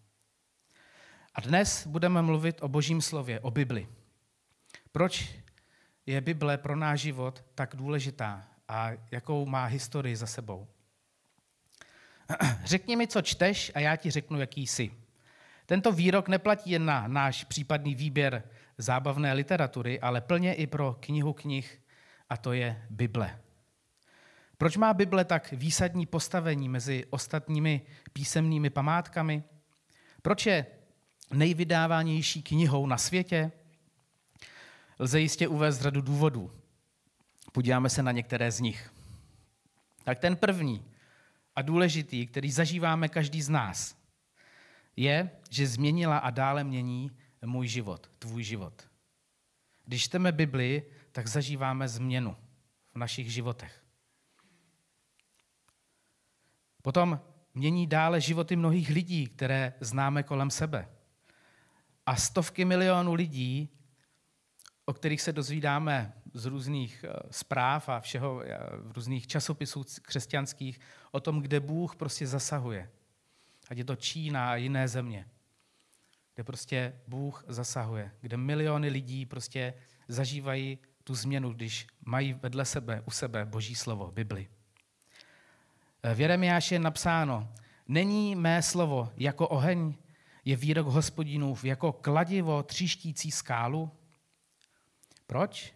A 1.35 1.41
dnes 1.41 1.87
budeme 1.87 2.23
mluvit 2.23 2.62
o 2.62 2.69
Božím 2.69 3.02
slově, 3.02 3.41
o 3.41 3.50
Bibli. 3.50 3.88
Proč 4.93 5.35
je 6.06 6.20
Bible 6.20 6.58
pro 6.58 6.76
náš 6.76 7.00
život 7.00 7.44
tak 7.55 7.76
důležitá 7.76 8.49
a 8.69 8.91
jakou 9.11 9.46
má 9.46 9.64
historii 9.64 10.17
za 10.17 10.26
sebou? 10.26 10.67
Řekni 12.64 12.96
mi, 12.96 13.06
co 13.06 13.23
čteš 13.23 13.73
a 13.75 13.81
já 13.81 13.97
ti 13.97 14.11
řeknu, 14.11 14.40
jaký 14.40 14.67
jsi. 14.67 14.90
Tento 15.67 15.93
výrok 15.93 16.29
neplatí 16.29 16.70
jen 16.70 16.85
na 16.85 17.08
náš 17.08 17.44
případný 17.44 17.94
výběr 17.94 18.43
zábavné 18.79 19.32
literatury, 19.32 20.00
ale 20.00 20.20
plně 20.20 20.55
i 20.55 20.67
pro 20.67 20.97
knihu 21.00 21.32
knih, 21.32 21.81
a 22.29 22.37
to 22.37 22.52
je 22.52 22.87
Bible. 22.90 23.44
Proč 24.58 24.76
má 24.76 24.94
Bible 24.94 25.24
tak 25.24 25.52
výsadní 25.52 26.06
postavení 26.06 26.68
mezi 26.68 27.04
ostatními 27.10 27.82
písemnými 28.12 28.70
památkami? 28.70 29.44
Proč 30.22 30.46
je 30.46 30.66
nejvydávanější 31.32 32.42
knihou 32.42 32.86
na 32.86 32.98
světě? 32.98 33.52
Lze 34.98 35.20
jistě 35.20 35.48
uvést 35.48 35.80
řadu 35.80 36.00
důvodů. 36.00 36.52
Podíváme 37.52 37.90
se 37.90 38.02
na 38.02 38.12
některé 38.12 38.52
z 38.52 38.60
nich. 38.60 38.92
Tak 40.04 40.18
ten 40.18 40.36
první 40.36 40.84
a 41.56 41.62
důležitý, 41.62 42.26
který 42.26 42.50
zažíváme 42.50 43.08
každý 43.08 43.42
z 43.42 43.48
nás, 43.48 43.96
je, 44.96 45.30
že 45.50 45.66
změnila 45.66 46.18
a 46.18 46.30
dále 46.30 46.64
mění 46.64 47.10
můj 47.44 47.68
život, 47.68 48.10
tvůj 48.18 48.42
život. 48.42 48.88
Když 49.84 50.04
čteme 50.04 50.32
Bibli, 50.32 50.82
tak 51.12 51.26
zažíváme 51.26 51.88
změnu 51.88 52.36
v 52.94 52.98
našich 52.98 53.32
životech. 53.32 53.83
Potom 56.84 57.20
mění 57.54 57.86
dále 57.86 58.20
životy 58.20 58.56
mnohých 58.56 58.88
lidí, 58.88 59.26
které 59.26 59.75
známe 59.81 60.22
kolem 60.22 60.50
sebe. 60.50 60.88
A 62.06 62.16
stovky 62.16 62.64
milionů 62.64 63.14
lidí, 63.14 63.69
o 64.84 64.92
kterých 64.92 65.20
se 65.20 65.32
dozvídáme 65.32 66.12
z 66.34 66.44
různých 66.44 67.04
eh, 67.04 67.12
zpráv 67.31 67.88
a 67.88 68.00
všeho, 68.00 68.42
eh, 68.44 68.58
v 68.82 68.92
různých 68.92 69.26
časopisů 69.26 69.84
křesťanských, 70.02 70.81
o 71.10 71.20
tom, 71.20 71.40
kde 71.40 71.60
Bůh 71.60 71.96
prostě 71.96 72.26
zasahuje. 72.26 72.90
Ať 73.69 73.78
je 73.78 73.84
to 73.84 73.96
Čína 73.96 74.50
a 74.50 74.54
jiné 74.54 74.88
země, 74.88 75.26
kde 76.34 76.44
prostě 76.44 77.00
Bůh 77.08 77.44
zasahuje, 77.48 78.10
kde 78.20 78.37
miliony 78.37 78.88
lidí 78.88 79.26
prostě 79.26 79.75
zažívají 80.08 80.78
tu 81.04 81.14
změnu, 81.14 81.52
když 81.52 81.87
mají 82.04 82.32
vedle 82.32 82.64
sebe, 82.64 83.02
u 83.06 83.10
sebe 83.10 83.44
Boží 83.44 83.75
slovo, 83.75 84.10
Bibli. 84.10 84.49
V 86.12 86.20
Jeremiáši 86.20 86.75
je 86.75 86.78
napsáno, 86.78 87.49
není 87.88 88.37
mé 88.37 88.62
slovo 88.62 89.12
jako 89.16 89.49
oheň, 89.49 89.94
je 90.44 90.56
výrok 90.56 90.87
hospodinův 90.87 91.64
jako 91.64 91.92
kladivo 91.92 92.62
tříštící 92.62 93.30
skálu. 93.30 93.90
Proč? 95.26 95.75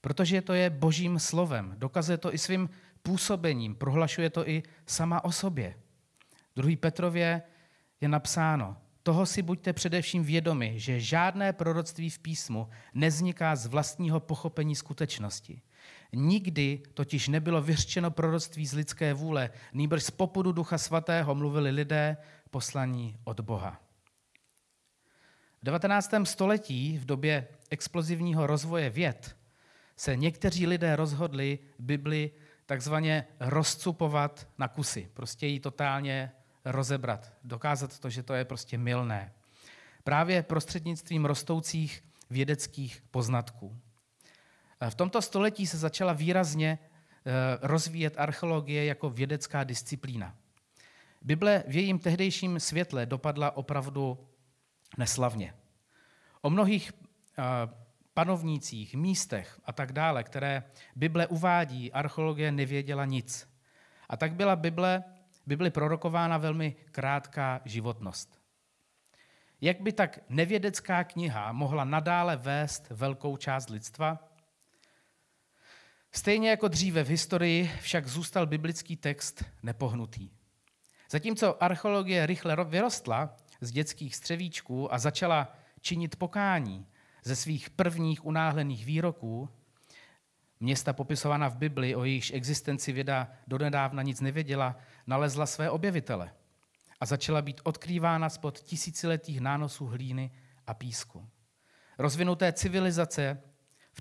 Protože 0.00 0.42
to 0.42 0.52
je 0.52 0.70
božím 0.70 1.18
slovem. 1.18 1.74
Dokazuje 1.78 2.18
to 2.18 2.34
i 2.34 2.38
svým 2.38 2.70
působením. 3.02 3.74
Prohlašuje 3.74 4.30
to 4.30 4.48
i 4.48 4.62
sama 4.86 5.24
o 5.24 5.32
sobě. 5.32 5.74
Druhý 6.56 6.76
Petrově 6.76 7.42
je 8.00 8.08
napsáno, 8.08 8.76
toho 9.02 9.26
si 9.26 9.42
buďte 9.42 9.72
především 9.72 10.24
vědomi, 10.24 10.72
že 10.76 11.00
žádné 11.00 11.52
proroctví 11.52 12.10
v 12.10 12.18
písmu 12.18 12.68
nezniká 12.94 13.56
z 13.56 13.66
vlastního 13.66 14.20
pochopení 14.20 14.76
skutečnosti. 14.76 15.62
Nikdy 16.18 16.82
totiž 16.94 17.28
nebylo 17.28 17.62
vyřčeno 17.62 18.10
proroctví 18.10 18.66
z 18.66 18.72
lidské 18.72 19.14
vůle, 19.14 19.50
nýbrž 19.72 20.02
z 20.02 20.10
popudu 20.10 20.52
Ducha 20.52 20.78
Svatého 20.78 21.34
mluvili 21.34 21.70
lidé 21.70 22.16
poslaní 22.50 23.16
od 23.24 23.40
Boha. 23.40 23.80
V 25.62 25.64
19. 25.64 26.10
století, 26.24 26.98
v 26.98 27.04
době 27.04 27.48
explozivního 27.70 28.46
rozvoje 28.46 28.90
věd, 28.90 29.36
se 29.96 30.16
někteří 30.16 30.66
lidé 30.66 30.96
rozhodli 30.96 31.58
Bibli 31.78 32.30
takzvaně 32.66 33.26
rozcupovat 33.40 34.48
na 34.58 34.68
kusy, 34.68 35.10
prostě 35.14 35.46
ji 35.46 35.60
totálně 35.60 36.32
rozebrat, 36.64 37.32
dokázat 37.44 37.98
to, 37.98 38.10
že 38.10 38.22
to 38.22 38.34
je 38.34 38.44
prostě 38.44 38.78
milné. 38.78 39.32
Právě 40.04 40.42
prostřednictvím 40.42 41.24
rostoucích 41.24 42.04
vědeckých 42.30 43.02
poznatků. 43.10 43.76
V 44.88 44.94
tomto 44.94 45.22
století 45.22 45.66
se 45.66 45.78
začala 45.78 46.12
výrazně 46.12 46.78
eh, 46.78 47.32
rozvíjet 47.62 48.14
archeologie 48.18 48.84
jako 48.84 49.10
vědecká 49.10 49.64
disciplína. 49.64 50.34
Bible 51.22 51.64
v 51.68 51.76
jejím 51.76 51.98
tehdejším 51.98 52.60
světle 52.60 53.06
dopadla 53.06 53.56
opravdu 53.56 54.28
neslavně. 54.98 55.54
O 56.42 56.50
mnohých 56.50 56.92
eh, 56.92 57.42
panovnících, 58.14 58.94
místech 58.94 59.60
a 59.64 59.72
tak 59.72 59.92
dále, 59.92 60.24
které 60.24 60.64
Bible 60.96 61.26
uvádí, 61.26 61.92
archeologie 61.92 62.52
nevěděla 62.52 63.04
nic. 63.04 63.48
A 64.08 64.16
tak 64.16 64.34
byla 64.34 64.56
Bible, 64.56 65.04
Bible 65.46 65.70
prorokována 65.70 66.38
velmi 66.38 66.76
krátká 66.90 67.60
životnost. 67.64 68.40
Jak 69.60 69.80
by 69.80 69.92
tak 69.92 70.18
nevědecká 70.28 71.04
kniha 71.04 71.52
mohla 71.52 71.84
nadále 71.84 72.36
vést 72.36 72.90
velkou 72.90 73.36
část 73.36 73.70
lidstva? 73.70 74.35
Stejně 76.16 76.50
jako 76.50 76.68
dříve 76.68 77.04
v 77.04 77.08
historii 77.08 77.70
však 77.80 78.06
zůstal 78.08 78.46
biblický 78.46 78.96
text 78.96 79.44
nepohnutý. 79.62 80.30
Zatímco 81.10 81.62
archeologie 81.62 82.26
rychle 82.26 82.64
vyrostla 82.64 83.36
z 83.60 83.70
dětských 83.70 84.16
střevíčků 84.16 84.94
a 84.94 84.98
začala 84.98 85.52
činit 85.80 86.16
pokání 86.16 86.86
ze 87.24 87.36
svých 87.36 87.70
prvních 87.70 88.24
unáhlených 88.26 88.86
výroků, 88.86 89.48
města 90.60 90.92
popisovaná 90.92 91.48
v 91.48 91.56
Bibli, 91.56 91.96
o 91.96 92.04
jejichž 92.04 92.30
existenci 92.34 92.92
věda 92.92 93.28
donedávna 93.46 94.02
nic 94.02 94.20
nevěděla, 94.20 94.76
nalezla 95.06 95.46
své 95.46 95.70
objevitele 95.70 96.32
a 97.00 97.06
začala 97.06 97.42
být 97.42 97.60
odkrývána 97.64 98.28
spod 98.28 98.58
tisíciletých 98.58 99.40
nánosů 99.40 99.86
hlíny 99.86 100.30
a 100.66 100.74
písku. 100.74 101.28
Rozvinuté 101.98 102.52
civilizace, 102.52 103.42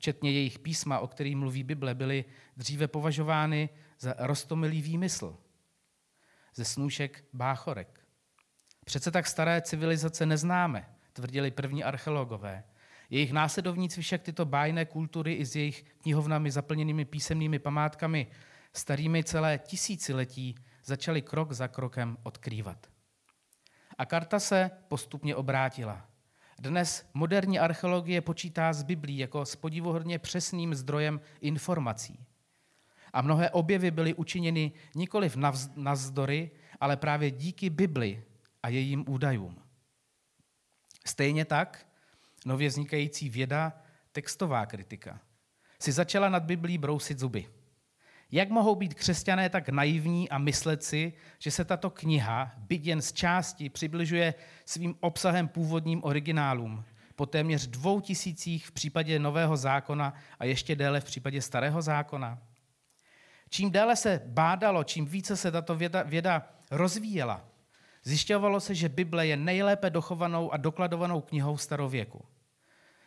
včetně 0.06 0.32
jejich 0.32 0.60
písma, 0.60 1.00
o 1.00 1.08
kterých 1.08 1.36
mluví 1.36 1.64
Bible, 1.64 1.96
byly 1.96 2.26
dříve 2.58 2.88
považovány 2.88 3.70
za 4.00 4.16
rostomilý 4.18 4.82
výmysl 4.82 5.38
ze 6.56 6.66
snůšek 6.66 7.24
báchorek. 7.34 8.06
Přece 8.86 9.12
tak 9.12 9.28
staré 9.28 9.62
civilizace 9.62 10.26
neznáme, 10.26 10.90
tvrdili 11.14 11.52
první 11.52 11.84
archeologové. 11.84 12.64
Jejich 13.10 13.32
následovníci 13.32 14.02
však 14.02 14.22
tyto 14.22 14.46
bájné 14.46 14.86
kultury 14.86 15.34
i 15.34 15.46
s 15.46 15.56
jejich 15.56 15.84
knihovnami 15.84 16.52
zaplněnými 16.52 17.06
písemnými 17.06 17.60
památkami 17.60 18.28
starými 18.74 19.24
celé 19.24 19.58
tisíciletí 19.58 20.56
začali 20.84 21.22
krok 21.22 21.52
za 21.52 21.68
krokem 21.68 22.18
odkrývat. 22.24 22.88
A 23.98 24.06
karta 24.06 24.40
se 24.40 24.72
postupně 24.88 25.36
obrátila. 25.36 26.15
Dnes 26.60 27.06
moderní 27.14 27.60
archeologie 27.60 28.22
počítá 28.22 28.74
s 28.74 28.84
Biblí 28.84 29.18
jako 29.18 29.46
s 29.46 29.56
podivuhodně 29.56 30.20
přesným 30.20 30.76
zdrojem 30.76 31.22
informací. 31.42 32.20
A 33.14 33.22
mnohé 33.22 33.50
objevy 33.50 33.92
byly 33.92 34.14
učiněny 34.14 34.72
nikoliv 34.96 35.38
navzdory, 35.76 36.52
ale 36.80 36.98
právě 36.98 37.32
díky 37.32 37.70
Bibli 37.70 38.24
a 38.64 38.70
jejím 38.70 39.06
údajům. 39.08 39.62
Stejně 41.06 41.46
tak 41.46 41.88
nově 42.46 42.70
vznikající 42.70 43.30
věda, 43.30 43.74
textová 44.12 44.66
kritika, 44.66 45.20
si 45.80 45.92
začala 45.92 46.30
nad 46.30 46.44
Biblí 46.44 46.78
brousit 46.78 47.20
zuby. 47.20 47.48
Jak 48.32 48.50
mohou 48.50 48.76
být 48.76 48.94
křesťané 48.94 49.50
tak 49.50 49.70
naivní 49.70 50.30
a 50.30 50.38
myslet 50.38 50.84
si, 50.84 51.14
že 51.40 51.52
se 51.52 51.66
tato 51.66 51.90
kniha, 51.90 52.52
byť 52.58 52.86
jen 52.86 53.02
z 53.02 53.14
části, 53.14 53.70
přibližuje 53.70 54.34
svým 54.66 54.96
obsahem 55.00 55.48
původním 55.48 56.04
originálům, 56.04 56.84
po 57.16 57.26
téměř 57.26 57.68
dvou 57.68 58.02
tisících 58.02 58.68
v 58.68 58.72
případě 58.72 59.20
Nového 59.20 59.58
zákona 59.58 60.14
a 60.40 60.46
ještě 60.46 60.76
déle 60.76 61.02
v 61.02 61.06
případě 61.06 61.42
Starého 61.42 61.82
zákona? 61.82 62.40
Čím 63.50 63.72
déle 63.72 63.96
se 63.96 64.22
bádalo, 64.26 64.84
čím 64.84 65.06
více 65.06 65.38
se 65.38 65.52
tato 65.52 65.76
věda, 65.76 66.04
věda 66.04 66.50
rozvíjela, 66.72 67.46
zjišťovalo 68.04 68.60
se, 68.60 68.76
že 68.76 68.90
Bible 68.90 69.28
je 69.28 69.38
nejlépe 69.38 69.90
dochovanou 69.90 70.52
a 70.52 70.58
dokladovanou 70.58 71.22
knihou 71.22 71.58
starověku. 71.58 72.26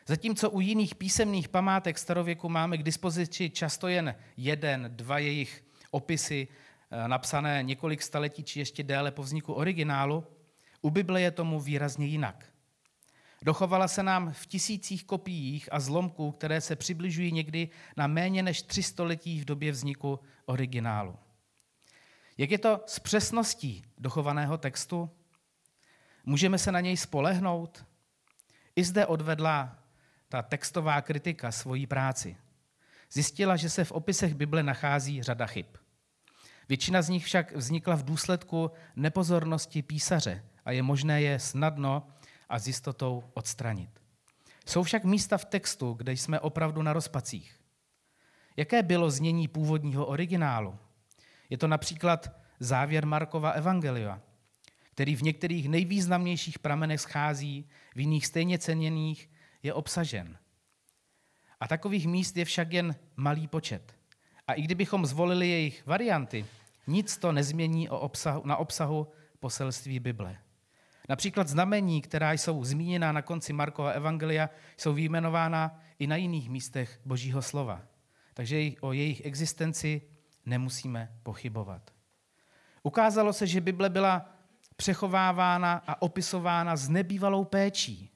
Zatímco 0.08 0.50
u 0.50 0.60
jiných 0.60 0.94
písemných 0.94 1.48
památek 1.48 1.98
starověku 1.98 2.48
máme 2.48 2.78
k 2.78 2.82
dispozici 2.82 3.50
často 3.50 3.88
jen 3.88 4.14
jeden, 4.36 4.90
dva 4.96 5.18
jejich 5.18 5.64
opisy 5.90 6.48
eh, 6.90 7.08
napsané 7.08 7.62
několik 7.62 8.02
staletí 8.02 8.44
či 8.44 8.58
ještě 8.58 8.82
déle 8.82 9.10
po 9.10 9.22
vzniku 9.22 9.52
originálu, 9.52 10.26
u 10.82 10.90
Bible 10.90 11.20
je 11.20 11.30
tomu 11.30 11.60
výrazně 11.60 12.06
jinak. 12.06 12.44
Dochovala 13.42 13.88
se 13.88 14.02
nám 14.02 14.32
v 14.32 14.46
tisících 14.46 15.04
kopiích 15.04 15.68
a 15.72 15.80
zlomků, 15.80 16.32
které 16.32 16.60
se 16.60 16.76
přibližují 16.76 17.32
někdy 17.32 17.68
na 17.96 18.06
méně 18.06 18.42
než 18.42 18.62
tři 18.62 18.82
století 18.82 19.40
v 19.40 19.44
době 19.44 19.72
vzniku 19.72 20.20
originálu. 20.46 21.16
Jak 22.38 22.50
je 22.50 22.58
to 22.58 22.80
s 22.86 22.98
přesností 22.98 23.84
dochovaného 23.98 24.58
textu? 24.58 25.10
Můžeme 26.24 26.58
se 26.58 26.72
na 26.72 26.80
něj 26.80 26.96
spolehnout? 26.96 27.84
I 28.76 28.84
zde 28.84 29.06
odvedla 29.06 29.78
ta 30.28 30.42
textová 30.42 31.00
kritika 31.02 31.52
svojí 31.52 31.86
práci. 31.86 32.36
Zjistila, 33.12 33.56
že 33.56 33.70
se 33.70 33.84
v 33.84 33.92
opisech 33.92 34.34
Bible 34.34 34.62
nachází 34.62 35.22
řada 35.22 35.46
chyb. 35.46 35.66
Většina 36.68 37.02
z 37.02 37.08
nich 37.08 37.24
však 37.24 37.56
vznikla 37.56 37.94
v 37.94 38.04
důsledku 38.04 38.70
nepozornosti 38.96 39.82
písaře 39.82 40.44
a 40.64 40.70
je 40.70 40.82
možné 40.82 41.22
je 41.22 41.38
snadno 41.38 42.08
a 42.48 42.58
s 42.58 42.66
jistotou 42.66 43.24
odstranit. 43.34 43.90
Jsou 44.66 44.82
však 44.82 45.04
místa 45.04 45.38
v 45.38 45.44
textu, 45.44 45.92
kde 45.92 46.12
jsme 46.12 46.40
opravdu 46.40 46.82
na 46.82 46.92
rozpacích. 46.92 47.60
Jaké 48.56 48.82
bylo 48.82 49.10
znění 49.10 49.48
původního 49.48 50.06
originálu? 50.06 50.78
Je 51.50 51.58
to 51.58 51.68
například 51.68 52.30
závěr 52.60 53.06
Markova 53.06 53.50
Evangelia, 53.50 54.20
který 54.90 55.16
v 55.16 55.22
některých 55.22 55.68
nejvýznamnějších 55.68 56.58
pramenech 56.58 57.00
schází, 57.00 57.68
v 57.94 58.00
jiných 58.00 58.26
stejně 58.26 58.58
ceněných 58.58 59.30
je 59.62 59.74
obsažen. 59.74 60.38
A 61.60 61.68
takových 61.68 62.06
míst 62.06 62.36
je 62.36 62.44
však 62.44 62.72
jen 62.72 62.96
malý 63.16 63.46
počet. 63.46 63.94
A 64.46 64.52
i 64.52 64.62
kdybychom 64.62 65.06
zvolili 65.06 65.48
jejich 65.48 65.86
varianty, 65.86 66.46
nic 66.86 67.16
to 67.16 67.32
nezmění 67.32 67.88
o 67.88 67.98
obsahu, 67.98 68.42
na 68.44 68.56
obsahu 68.56 69.08
poselství 69.40 70.00
Bible. 70.00 70.38
Například 71.08 71.48
znamení, 71.48 72.02
která 72.02 72.32
jsou 72.32 72.64
zmíněna 72.64 73.12
na 73.12 73.22
konci 73.22 73.52
Markova 73.52 73.90
evangelia, 73.90 74.50
jsou 74.76 74.94
vyjmenována 74.94 75.80
i 75.98 76.06
na 76.06 76.16
jiných 76.16 76.50
místech 76.50 77.00
Božího 77.04 77.42
slova. 77.42 77.82
Takže 78.34 78.70
o 78.80 78.92
jejich 78.92 79.26
existenci 79.26 80.02
nemusíme 80.46 81.18
pochybovat. 81.22 81.90
Ukázalo 82.82 83.32
se, 83.32 83.46
že 83.46 83.60
Bible 83.60 83.90
byla 83.90 84.34
přechovávána 84.76 85.82
a 85.86 86.02
opisována 86.02 86.76
s 86.76 86.88
nebývalou 86.88 87.44
péčí. 87.44 88.10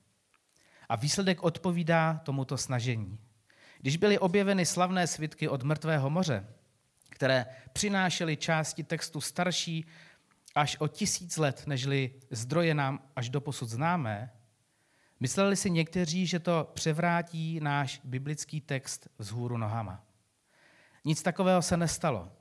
A 0.92 0.96
výsledek 0.96 1.42
odpovídá 1.42 2.20
tomuto 2.24 2.58
snažení. 2.58 3.18
Když 3.80 3.96
byly 3.96 4.18
objeveny 4.18 4.66
slavné 4.66 5.06
svitky 5.06 5.48
od 5.48 5.62
mrtvého 5.62 6.10
moře, 6.10 6.46
které 7.08 7.46
přinášely 7.72 8.36
části 8.36 8.84
textu 8.84 9.20
starší 9.20 9.86
až 10.54 10.76
o 10.80 10.88
tisíc 10.88 11.36
let, 11.36 11.62
nežli 11.66 12.10
zdroje 12.30 12.74
nám 12.74 13.02
až 13.16 13.28
do 13.28 13.40
posud 13.40 13.68
známé, 13.68 14.32
mysleli 15.20 15.56
si 15.56 15.70
někteří, 15.70 16.26
že 16.26 16.38
to 16.38 16.70
převrátí 16.74 17.60
náš 17.60 18.00
biblický 18.04 18.60
text 18.60 19.08
vzhůru 19.18 19.58
nohama. 19.58 20.04
Nic 21.04 21.22
takového 21.22 21.62
se 21.62 21.76
nestalo. 21.76 22.32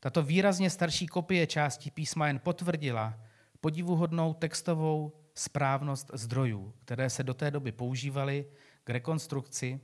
Tato 0.00 0.22
výrazně 0.22 0.70
starší 0.70 1.06
kopie 1.06 1.46
části 1.46 1.90
písma 1.90 2.26
jen 2.26 2.38
potvrdila 2.38 3.14
podivuhodnou 3.60 4.34
textovou 4.34 5.19
správnost 5.34 6.10
zdrojů, 6.14 6.74
které 6.78 7.10
se 7.10 7.22
do 7.22 7.34
té 7.34 7.50
doby 7.50 7.72
používaly 7.72 8.46
k 8.84 8.90
rekonstrukci 8.90 9.80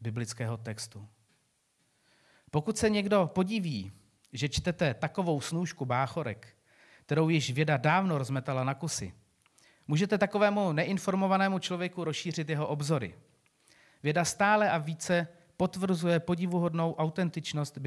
biblického 0.00 0.56
textu. 0.56 1.08
Pokud 2.50 2.78
se 2.78 2.90
někdo 2.90 3.30
podiví, 3.34 3.92
že 4.32 4.48
čtete 4.48 4.94
takovou 4.94 5.40
snůžku 5.40 5.84
báchorek, 5.84 6.56
kterou 7.04 7.28
již 7.28 7.50
věda 7.50 7.76
dávno 7.76 8.18
rozmetala 8.18 8.64
na 8.64 8.74
kusy, 8.74 9.14
můžete 9.88 10.18
takovému 10.18 10.72
neinformovanému 10.72 11.58
člověku 11.58 12.04
rozšířit 12.04 12.48
jeho 12.48 12.66
obzory. 12.66 13.14
Věda 14.02 14.24
stále 14.24 14.70
a 14.70 14.78
více 14.78 15.28
potvrzuje 15.56 16.20
podivuhodnou 16.20 16.94
autentičnost 16.94 17.78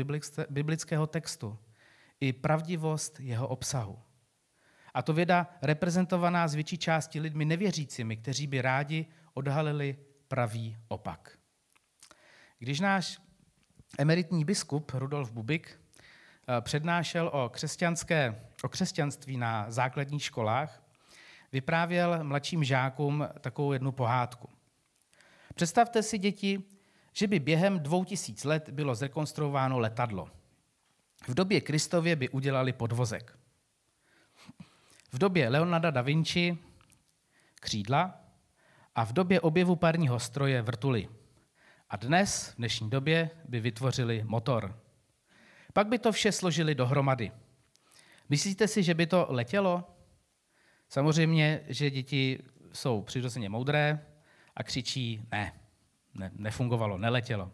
biblického 0.49 1.07
textu 1.07 1.57
i 2.19 2.33
pravdivost 2.33 3.19
jeho 3.19 3.47
obsahu. 3.47 3.99
A 4.93 5.01
to 5.01 5.13
věda 5.13 5.47
reprezentovaná 5.61 6.47
z 6.47 6.53
větší 6.53 6.77
části 6.77 7.19
lidmi 7.19 7.45
nevěřícími, 7.45 8.17
kteří 8.17 8.47
by 8.47 8.61
rádi 8.61 9.05
odhalili 9.33 9.97
pravý 10.27 10.77
opak. 10.87 11.37
Když 12.59 12.79
náš 12.79 13.19
emeritní 13.97 14.45
biskup 14.45 14.91
Rudolf 14.93 15.31
Bubik 15.31 15.79
eh, 15.79 16.61
přednášel 16.61 17.31
o, 17.33 17.49
křesťanské, 17.49 18.41
o 18.63 18.69
křesťanství 18.69 19.37
na 19.37 19.71
základních 19.71 20.23
školách, 20.23 20.83
vyprávěl 21.51 22.23
mladším 22.23 22.63
žákům 22.63 23.27
takovou 23.41 23.73
jednu 23.73 23.91
pohádku. 23.91 24.49
Představte 25.55 26.03
si, 26.03 26.17
děti, 26.17 26.63
že 27.13 27.27
by 27.27 27.39
během 27.39 27.79
dvou 27.79 28.03
tisíc 28.03 28.43
let 28.43 28.69
bylo 28.69 28.95
zrekonstruováno 28.95 29.79
letadlo. 29.79 30.29
V 31.27 31.33
době 31.33 31.61
Kristově 31.61 32.15
by 32.15 32.29
udělali 32.29 32.73
podvozek. 32.73 33.38
V 35.11 35.17
době 35.17 35.49
Leonarda 35.49 35.91
da 35.91 36.01
Vinci 36.01 36.57
křídla 37.61 38.19
a 38.95 39.05
v 39.05 39.13
době 39.13 39.41
objevu 39.41 39.75
parního 39.75 40.19
stroje 40.19 40.61
vrtuly. 40.61 41.09
A 41.89 41.95
dnes, 41.95 42.49
v 42.49 42.55
dnešní 42.55 42.89
době, 42.89 43.29
by 43.45 43.59
vytvořili 43.59 44.23
motor. 44.27 44.79
Pak 45.73 45.87
by 45.87 45.99
to 45.99 46.11
vše 46.11 46.31
složili 46.31 46.75
dohromady. 46.75 47.31
Myslíte 48.29 48.67
si, 48.67 48.83
že 48.83 48.93
by 48.93 49.07
to 49.07 49.27
letělo? 49.29 49.83
Samozřejmě, 50.89 51.61
že 51.67 51.89
děti 51.91 52.39
jsou 52.73 53.01
přirozeně 53.01 53.49
moudré 53.49 54.05
a 54.55 54.63
křičí 54.63 55.27
ne, 55.31 55.53
ne 56.13 56.31
nefungovalo, 56.33 56.97
neletělo. 56.97 57.51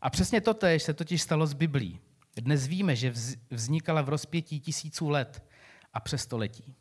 A 0.00 0.10
přesně 0.10 0.40
to 0.40 0.54
se 0.78 0.94
totiž 0.94 1.22
stalo 1.22 1.46
s 1.46 1.54
Biblí. 1.54 2.00
Dnes 2.36 2.66
víme, 2.66 2.96
že 2.96 3.14
vznikala 3.50 4.02
v 4.02 4.08
rozpětí 4.08 4.60
tisíců 4.60 5.08
let 5.08 5.44
a 5.92 6.00
přes 6.00 6.22
století. 6.22 6.76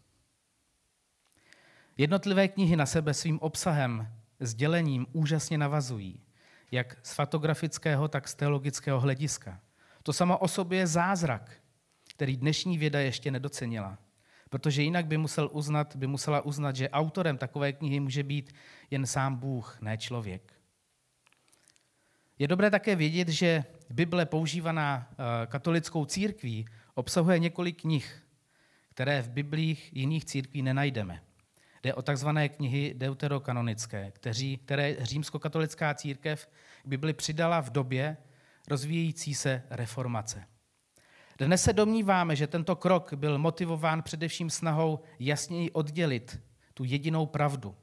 Jednotlivé 1.98 2.48
knihy 2.48 2.75
na 2.75 2.86
sebe 2.86 3.13
svým 3.13 3.39
obsahem, 3.39 4.08
sdělením 4.39 5.08
úžasně 5.12 5.58
navazují, 5.58 6.22
jak 6.72 6.98
z 7.04 7.13
fotografického, 7.13 8.08
tak 8.08 8.27
z 8.27 8.36
teologického 8.36 9.00
hlediska. 9.00 9.60
To 10.04 10.13
samo 10.13 10.38
o 10.38 10.48
sobě 10.48 10.80
je 10.80 10.88
zázrak, 10.88 11.51
který 12.13 12.38
dnešní 12.38 12.77
věda 12.77 13.00
ještě 13.00 13.32
nedocenila. 13.32 13.98
Protože 14.50 14.84
jinak 14.84 15.06
by, 15.06 15.18
musel 15.18 15.50
uznat, 15.51 15.96
by 15.96 16.08
musela 16.08 16.42
uznat, 16.42 16.75
že 16.75 16.89
autorem 16.89 17.38
takové 17.38 17.74
knihy 17.74 18.00
může 18.00 18.24
být 18.24 18.54
jen 18.92 19.06
sám 19.06 19.36
Bůh, 19.36 19.77
ne 19.82 19.98
člověk. 19.98 20.54
Je 22.39 22.48
dobré 22.48 22.72
také 22.72 22.96
vědět, 22.96 23.30
že 23.30 23.63
Bible 23.89 24.25
používaná 24.25 25.10
eh, 25.12 25.48
katolickou 25.48 26.06
církví 26.06 26.66
obsahuje 26.94 27.39
několik 27.39 27.82
knih, 27.82 28.24
které 28.89 29.22
v 29.22 29.30
Biblích 29.30 29.89
jiných 29.94 30.25
církví 30.25 30.62
nenajdeme. 30.62 31.27
Jde 31.84 31.94
o 31.94 32.02
takzvané 32.02 32.50
knihy 32.50 32.94
deuterokanonické, 32.98 34.12
kteří, 34.12 34.58
které 34.58 34.96
římskokatolická 35.00 35.94
církev 35.94 36.50
k 36.84 36.88
Bibli 36.88 37.14
přidala 37.14 37.62
v 37.62 37.70
době 37.70 38.18
rozvíjející 38.68 39.34
se 39.34 39.64
reformace. 39.70 40.46
Dnes 41.38 41.64
se 41.64 41.74
domníváme, 41.74 42.36
že 42.36 42.48
tento 42.48 42.76
krok 42.76 43.14
byl 43.14 43.38
motivován 43.38 44.02
především 44.02 44.50
snahou 44.50 45.00
jasněji 45.20 45.72
oddělit 45.72 46.40
tu 46.74 46.84
jedinou 46.84 47.26
pravdu, 47.26 47.76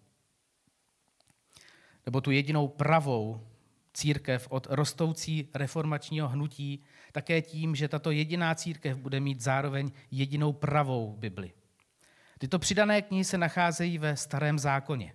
nebo 2.07 2.21
tu 2.21 2.31
jedinou 2.31 2.69
pravou 2.69 3.47
církev 3.93 4.47
od 4.51 4.67
rostoucí 4.71 5.49
reformačního 5.55 6.29
hnutí, 6.29 6.85
také 7.13 7.43
tím, 7.43 7.75
že 7.75 7.89
tato 7.89 8.11
jediná 8.11 8.55
církev 8.55 8.97
bude 8.99 9.21
mít 9.21 9.41
zároveň 9.41 9.91
jedinou 10.11 10.53
pravou 10.53 11.17
Bibli. 11.17 11.53
Tyto 12.45 12.59
přidané 12.59 13.03
knihy 13.03 13.25
se 13.25 13.39
nacházejí 13.39 13.99
ve 13.99 14.17
starém 14.17 14.59
zákoně. 14.59 15.15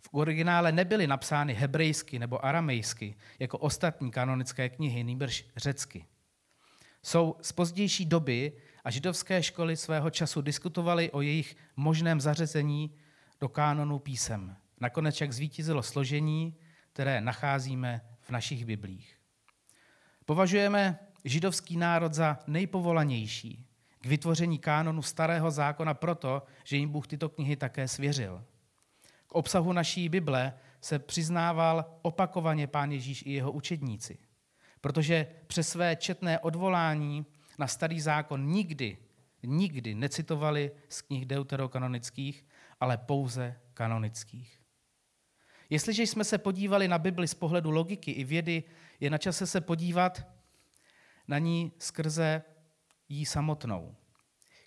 V 0.00 0.08
originále 0.12 0.72
nebyly 0.72 1.06
napsány 1.06 1.54
hebrejsky 1.54 2.18
nebo 2.18 2.44
aramejsky, 2.44 3.14
jako 3.38 3.58
ostatní 3.58 4.10
kanonické 4.10 4.68
knihy, 4.68 5.04
nýbrž 5.04 5.44
řecky. 5.56 6.06
Jsou 7.02 7.36
z 7.40 7.52
pozdější 7.52 8.06
doby 8.06 8.52
a 8.84 8.90
židovské 8.90 9.42
školy 9.42 9.76
svého 9.76 10.10
času 10.10 10.42
diskutovaly 10.42 11.10
o 11.10 11.20
jejich 11.20 11.56
možném 11.76 12.20
zařazení 12.20 12.94
do 13.40 13.48
kánonu 13.48 13.98
písem. 13.98 14.56
Nakonec 14.80 15.14
však 15.14 15.32
zvítězilo 15.32 15.82
složení, 15.82 16.56
které 16.92 17.20
nacházíme 17.20 18.00
v 18.20 18.30
našich 18.30 18.64
biblích. 18.64 19.16
Považujeme 20.24 20.98
židovský 21.24 21.76
národ 21.76 22.14
za 22.14 22.38
nejpovolanější 22.46 23.67
k 24.00 24.06
vytvoření 24.06 24.58
kánonu 24.58 25.02
starého 25.02 25.50
zákona 25.50 25.94
proto, 25.94 26.42
že 26.64 26.76
jim 26.76 26.88
Bůh 26.88 27.06
tyto 27.06 27.28
knihy 27.28 27.56
také 27.56 27.88
svěřil. 27.88 28.44
K 29.26 29.34
obsahu 29.34 29.72
naší 29.72 30.08
Bible 30.08 30.54
se 30.80 30.98
přiznával 30.98 31.98
opakovaně 32.02 32.66
pán 32.66 32.92
Ježíš 32.92 33.22
i 33.26 33.32
jeho 33.32 33.52
učedníci, 33.52 34.18
protože 34.80 35.26
přes 35.46 35.68
své 35.68 35.96
četné 35.96 36.38
odvolání 36.38 37.26
na 37.58 37.66
starý 37.66 38.00
zákon 38.00 38.46
nikdy, 38.46 38.98
nikdy 39.42 39.94
necitovali 39.94 40.70
z 40.88 41.02
knih 41.02 41.24
deuterokanonických, 41.24 42.44
ale 42.80 42.96
pouze 42.96 43.60
kanonických. 43.74 44.60
Jestliže 45.70 46.02
jsme 46.02 46.24
se 46.24 46.38
podívali 46.38 46.88
na 46.88 46.98
Bibli 46.98 47.28
z 47.28 47.34
pohledu 47.34 47.70
logiky 47.70 48.10
i 48.10 48.24
vědy, 48.24 48.62
je 49.00 49.10
na 49.10 49.18
čase 49.18 49.46
se 49.46 49.60
podívat 49.60 50.26
na 51.28 51.38
ní 51.38 51.72
skrze 51.78 52.42
jí 53.08 53.26
samotnou. 53.26 53.94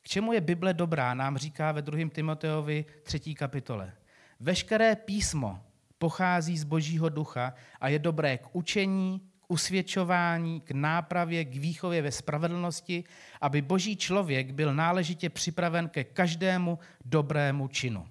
K 0.02 0.08
čemu 0.08 0.34
je 0.34 0.42
Bible 0.42 0.74
dobrá, 0.74 1.14
nám 1.14 1.38
říká 1.38 1.72
ve 1.72 1.82
2. 1.82 2.10
Timoteovi 2.10 2.86
3. 3.04 3.36
kapitole. 3.36 3.94
Veškeré 4.40 4.96
písmo 4.96 5.62
pochází 5.98 6.58
z 6.58 6.64
Božího 6.64 7.10
ducha 7.10 7.54
a 7.80 7.88
je 7.88 8.00
dobré 8.00 8.38
k 8.38 8.56
učení, 8.56 9.20
k 9.40 9.52
usvědčování, 9.52 10.62
k 10.62 10.72
nápravě, 10.72 11.46
k 11.46 11.56
výchově 11.56 12.02
ve 12.02 12.12
spravedlnosti, 12.12 13.04
aby 13.42 13.62
Boží 13.62 13.96
člověk 13.96 14.52
byl 14.52 14.74
náležitě 14.74 15.30
připraven 15.30 15.90
ke 15.90 16.04
každému 16.04 16.80
dobrému 17.06 17.68
činu. 17.68 18.08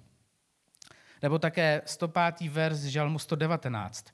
Nebo 1.21 1.39
také 1.39 1.81
105. 1.85 2.41
verš 2.41 2.77
Žalmu 2.77 3.19
119. 3.19 4.05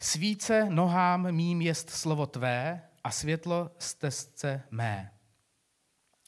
Svíce 0.00 0.66
nohám 0.70 1.32
mým 1.32 1.60
jest 1.62 1.90
slovo 1.90 2.26
tvé 2.26 2.82
a 3.06 3.10
světlo 3.10 3.70
stezce 3.78 4.62
mé. 4.70 5.12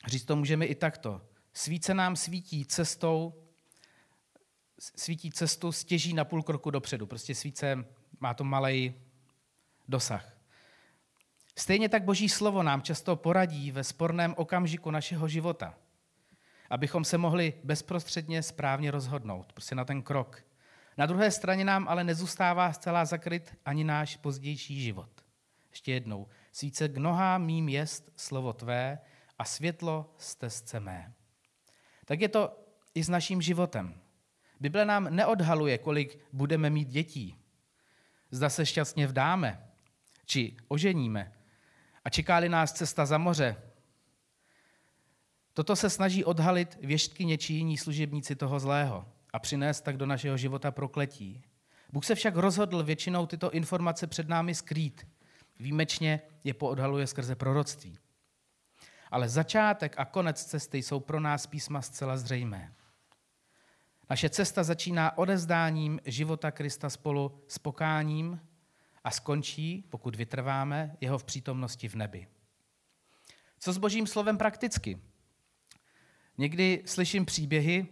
Říct 0.06 0.24
to 0.24 0.36
můžeme 0.36 0.66
i 0.66 0.74
takto. 0.74 1.20
Svíce 1.52 1.94
nám 1.94 2.16
svítí 2.16 2.64
cestou, 2.64 3.44
svítí 4.96 5.30
cestu 5.30 5.72
stěží 5.72 6.14
na 6.14 6.24
půl 6.24 6.42
kroku 6.42 6.70
dopředu. 6.70 7.06
Prostě 7.06 7.34
svíce 7.34 7.84
má 8.20 8.34
to 8.34 8.44
malý 8.44 8.94
dosah. 9.88 10.38
Stejně 11.56 11.88
tak 11.88 12.04
Boží 12.04 12.28
slovo 12.28 12.62
nám 12.62 12.82
často 12.82 13.16
poradí 13.16 13.70
ve 13.70 13.84
sporném 13.84 14.34
okamžiku 14.36 14.90
našeho 14.90 15.28
života– 15.28 15.74
abychom 16.70 17.04
se 17.04 17.18
mohli 17.18 17.54
bezprostředně 17.64 18.42
správně 18.42 18.90
rozhodnout, 18.90 19.52
prostě 19.52 19.74
na 19.74 19.84
ten 19.84 20.02
krok. 20.02 20.44
Na 20.96 21.06
druhé 21.06 21.30
straně 21.30 21.64
nám 21.64 21.88
ale 21.88 22.04
nezůstává 22.04 22.72
zcela 22.72 23.04
zakryt 23.04 23.56
ani 23.64 23.84
náš 23.84 24.16
pozdější 24.16 24.80
život. 24.80 25.10
Ještě 25.70 25.92
jednou. 25.92 26.26
Svíce 26.52 26.88
k 26.88 26.96
nohám 26.96 27.44
mým 27.44 27.68
jest 27.68 28.12
slovo 28.16 28.52
tvé 28.52 28.98
a 29.38 29.44
světlo 29.44 30.14
stezce 30.18 30.80
mé. 30.80 31.12
Tak 32.04 32.20
je 32.20 32.28
to 32.28 32.58
i 32.94 33.02
s 33.04 33.08
naším 33.08 33.42
životem. 33.42 34.00
Bible 34.60 34.84
nám 34.84 35.16
neodhaluje, 35.16 35.78
kolik 35.78 36.18
budeme 36.32 36.70
mít 36.70 36.88
dětí. 36.88 37.36
Zda 38.30 38.50
se 38.50 38.66
šťastně 38.66 39.06
vdáme, 39.06 39.70
či 40.26 40.56
oženíme. 40.68 41.32
A 42.04 42.10
čeká-li 42.10 42.48
nás 42.48 42.72
cesta 42.72 43.06
za 43.06 43.18
moře, 43.18 43.56
Toto 45.58 45.76
se 45.76 45.90
snaží 45.90 46.24
odhalit 46.24 46.78
věštky 46.82 47.24
něčí 47.24 47.54
jiní 47.54 47.78
služebníci 47.78 48.36
toho 48.36 48.60
zlého 48.60 49.06
a 49.32 49.38
přinést 49.38 49.80
tak 49.80 49.96
do 49.96 50.06
našeho 50.06 50.36
života 50.36 50.70
prokletí. 50.70 51.42
Bůh 51.92 52.04
se 52.04 52.14
však 52.14 52.36
rozhodl 52.36 52.82
většinou 52.82 53.26
tyto 53.26 53.50
informace 53.50 54.06
před 54.06 54.28
námi 54.28 54.54
skrýt. 54.54 55.06
Výjimečně 55.58 56.20
je 56.44 56.54
poodhaluje 56.54 57.06
skrze 57.06 57.34
proroctví. 57.34 57.98
Ale 59.10 59.28
začátek 59.28 59.94
a 59.98 60.04
konec 60.04 60.44
cesty 60.44 60.78
jsou 60.78 61.00
pro 61.00 61.20
nás 61.20 61.46
písma 61.46 61.82
zcela 61.82 62.16
zřejmé. 62.16 62.74
Naše 64.10 64.30
cesta 64.30 64.62
začíná 64.62 65.18
odezdáním 65.18 66.00
života 66.04 66.50
Krista 66.50 66.90
spolu 66.90 67.44
s 67.48 67.58
pokáním 67.58 68.40
a 69.04 69.10
skončí, 69.10 69.84
pokud 69.90 70.16
vytrváme, 70.16 70.96
jeho 71.00 71.18
v 71.18 71.24
přítomnosti 71.24 71.88
v 71.88 71.94
nebi. 71.94 72.26
Co 73.58 73.72
s 73.72 73.78
božím 73.78 74.06
slovem 74.06 74.38
prakticky? 74.38 74.98
Někdy 76.38 76.82
slyším 76.86 77.26
příběhy, 77.26 77.86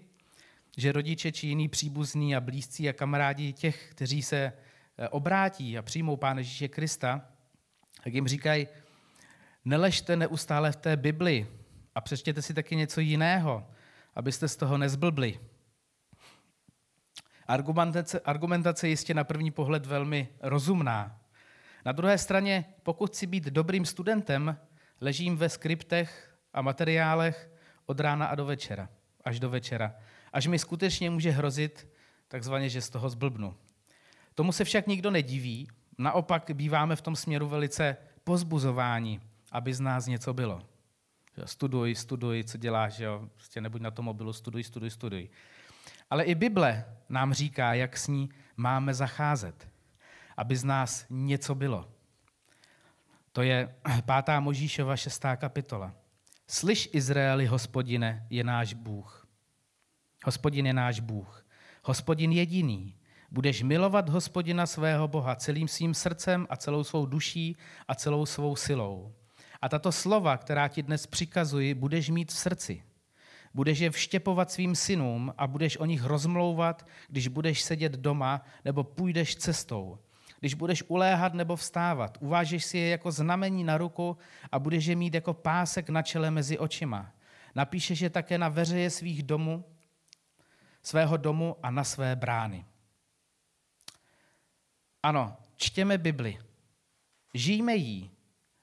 že 0.76 0.92
rodiče 0.92 1.32
či 1.32 1.46
jiný 1.46 1.68
příbuzní 1.68 2.36
a 2.36 2.40
blízcí 2.40 2.88
a 2.88 2.92
kamarádi 2.92 3.52
těch, 3.52 3.90
kteří 3.90 4.22
se 4.22 4.36
eh, 4.36 5.08
obrátí 5.08 5.78
a 5.78 5.82
přijmou 5.82 6.16
Pána 6.16 6.38
Ježíše 6.38 6.68
Krista, 6.68 7.28
tak 8.06 8.14
jim 8.14 8.28
říkají, 8.28 8.68
neležte 9.64 10.16
neustále 10.16 10.72
v 10.72 10.76
té 10.76 10.96
Bibli 10.96 11.46
a 11.94 12.00
přečtěte 12.00 12.42
si 12.42 12.54
taky 12.54 12.76
něco 12.76 13.00
jiného, 13.00 13.66
abyste 14.14 14.48
z 14.48 14.56
toho 14.56 14.78
nezblbli. 14.78 15.40
Argumentace, 17.46 18.20
argumentace 18.20 18.86
je 18.86 18.90
jistě 18.90 19.14
na 19.14 19.24
první 19.24 19.50
pohled 19.50 19.86
velmi 19.86 20.28
rozumná. 20.40 21.20
Na 21.84 21.92
druhé 21.92 22.18
straně, 22.18 22.64
pokud 22.82 23.10
chci 23.10 23.26
být 23.26 23.44
dobrým 23.44 23.86
studentem, 23.86 24.58
ležím 25.00 25.36
ve 25.36 25.48
skriptech 25.48 26.36
a 26.52 26.62
materiálech, 26.62 27.50
od 27.86 28.00
rána 28.00 28.26
a 28.26 28.34
do 28.34 28.44
večera, 28.44 28.88
až 29.24 29.40
do 29.40 29.50
večera. 29.50 29.94
Až 30.32 30.46
mi 30.46 30.58
skutečně 30.58 31.10
může 31.10 31.30
hrozit, 31.30 31.88
takzvaně, 32.28 32.68
že 32.68 32.82
z 32.82 32.90
toho 32.90 33.10
zblbnu. 33.10 33.56
Tomu 34.34 34.52
se 34.52 34.64
však 34.64 34.86
nikdo 34.86 35.10
nediví, 35.10 35.68
naopak 35.98 36.50
býváme 36.54 36.96
v 36.96 37.00
tom 37.00 37.16
směru 37.16 37.48
velice 37.48 37.96
pozbuzováni, 38.24 39.20
aby 39.52 39.74
z 39.74 39.80
nás 39.80 40.06
něco 40.06 40.34
bylo. 40.34 40.62
Studuj, 41.44 41.94
studuj, 41.94 42.44
co 42.44 42.58
děláš, 42.58 42.98
jo? 42.98 43.28
Prostě 43.34 43.60
nebuď 43.60 43.80
na 43.80 43.90
tom 43.90 44.04
mobilu, 44.04 44.32
studuj, 44.32 44.64
studuj, 44.64 44.90
studuj. 44.90 45.28
Ale 46.10 46.24
i 46.24 46.34
Bible 46.34 46.84
nám 47.08 47.32
říká, 47.32 47.74
jak 47.74 47.96
s 47.96 48.08
ní 48.08 48.30
máme 48.56 48.94
zacházet, 48.94 49.68
aby 50.36 50.56
z 50.56 50.64
nás 50.64 51.06
něco 51.10 51.54
bylo. 51.54 51.88
To 53.32 53.42
je 53.42 53.74
5. 54.24 54.40
Možíšova 54.40 54.96
6. 54.96 55.24
kapitola. 55.36 55.94
Slyš, 56.48 56.88
Izraeli, 56.92 57.46
hospodine 57.46 58.26
je 58.30 58.44
náš 58.44 58.74
Bůh. 58.74 59.26
Hospodin 60.24 60.66
je 60.66 60.72
náš 60.72 61.00
Bůh. 61.00 61.46
Hospodin 61.82 62.32
jediný. 62.32 62.94
Budeš 63.36 63.62
milovat 63.62 64.08
hospodina 64.08 64.66
svého 64.66 65.08
Boha 65.08 65.36
celým 65.36 65.68
svým 65.68 65.94
srdcem 65.94 66.46
a 66.50 66.56
celou 66.56 66.84
svou 66.84 67.06
duší 67.06 67.56
a 67.88 67.94
celou 67.94 68.26
svou 68.26 68.56
silou. 68.56 69.12
A 69.62 69.68
tato 69.68 69.92
slova, 69.92 70.36
která 70.36 70.68
ti 70.68 70.82
dnes 70.82 71.06
přikazuji, 71.06 71.74
budeš 71.74 72.10
mít 72.10 72.32
v 72.32 72.36
srdci. 72.36 72.82
Budeš 73.54 73.78
je 73.78 73.90
vštěpovat 73.90 74.50
svým 74.50 74.74
synům 74.74 75.34
a 75.38 75.46
budeš 75.46 75.76
o 75.76 75.84
nich 75.84 76.04
rozmlouvat, 76.04 76.86
když 77.08 77.28
budeš 77.28 77.62
sedět 77.62 77.92
doma 77.92 78.42
nebo 78.64 78.84
půjdeš 78.84 79.36
cestou. 79.36 79.98
Když 80.40 80.54
budeš 80.54 80.84
uléhat 80.88 81.34
nebo 81.34 81.56
vstávat, 81.56 82.18
uvážeš 82.20 82.64
si 82.64 82.78
je 82.78 82.88
jako 82.88 83.12
znamení 83.12 83.64
na 83.64 83.78
ruku 83.78 84.16
a 84.52 84.58
budeš 84.58 84.86
je 84.86 84.96
mít 84.96 85.14
jako 85.14 85.34
pásek 85.34 85.88
na 85.88 86.02
čele 86.02 86.30
mezi 86.30 86.58
očima. 86.58 87.12
Napíšeš 87.54 88.00
je 88.00 88.10
také 88.10 88.38
na 88.38 88.48
veřeje 88.48 88.90
svých 88.90 89.22
domů, 89.22 89.64
svého 90.82 91.16
domu 91.16 91.56
a 91.62 91.70
na 91.70 91.84
své 91.84 92.16
brány. 92.16 92.64
Ano, 95.06 95.36
čtěme 95.56 95.98
Bibli, 95.98 96.38
žijme 97.34 97.74
jí, 97.74 98.10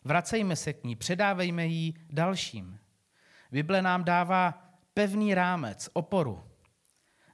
vracejme 0.03 0.56
se 0.56 0.73
k 0.73 0.84
ní, 0.84 0.95
předávejme 0.95 1.65
ji 1.65 1.93
dalším. 2.10 2.79
Bible 3.51 3.82
nám 3.82 4.03
dává 4.03 4.67
pevný 4.93 5.36
rámec, 5.36 5.89
oporu, 5.93 6.43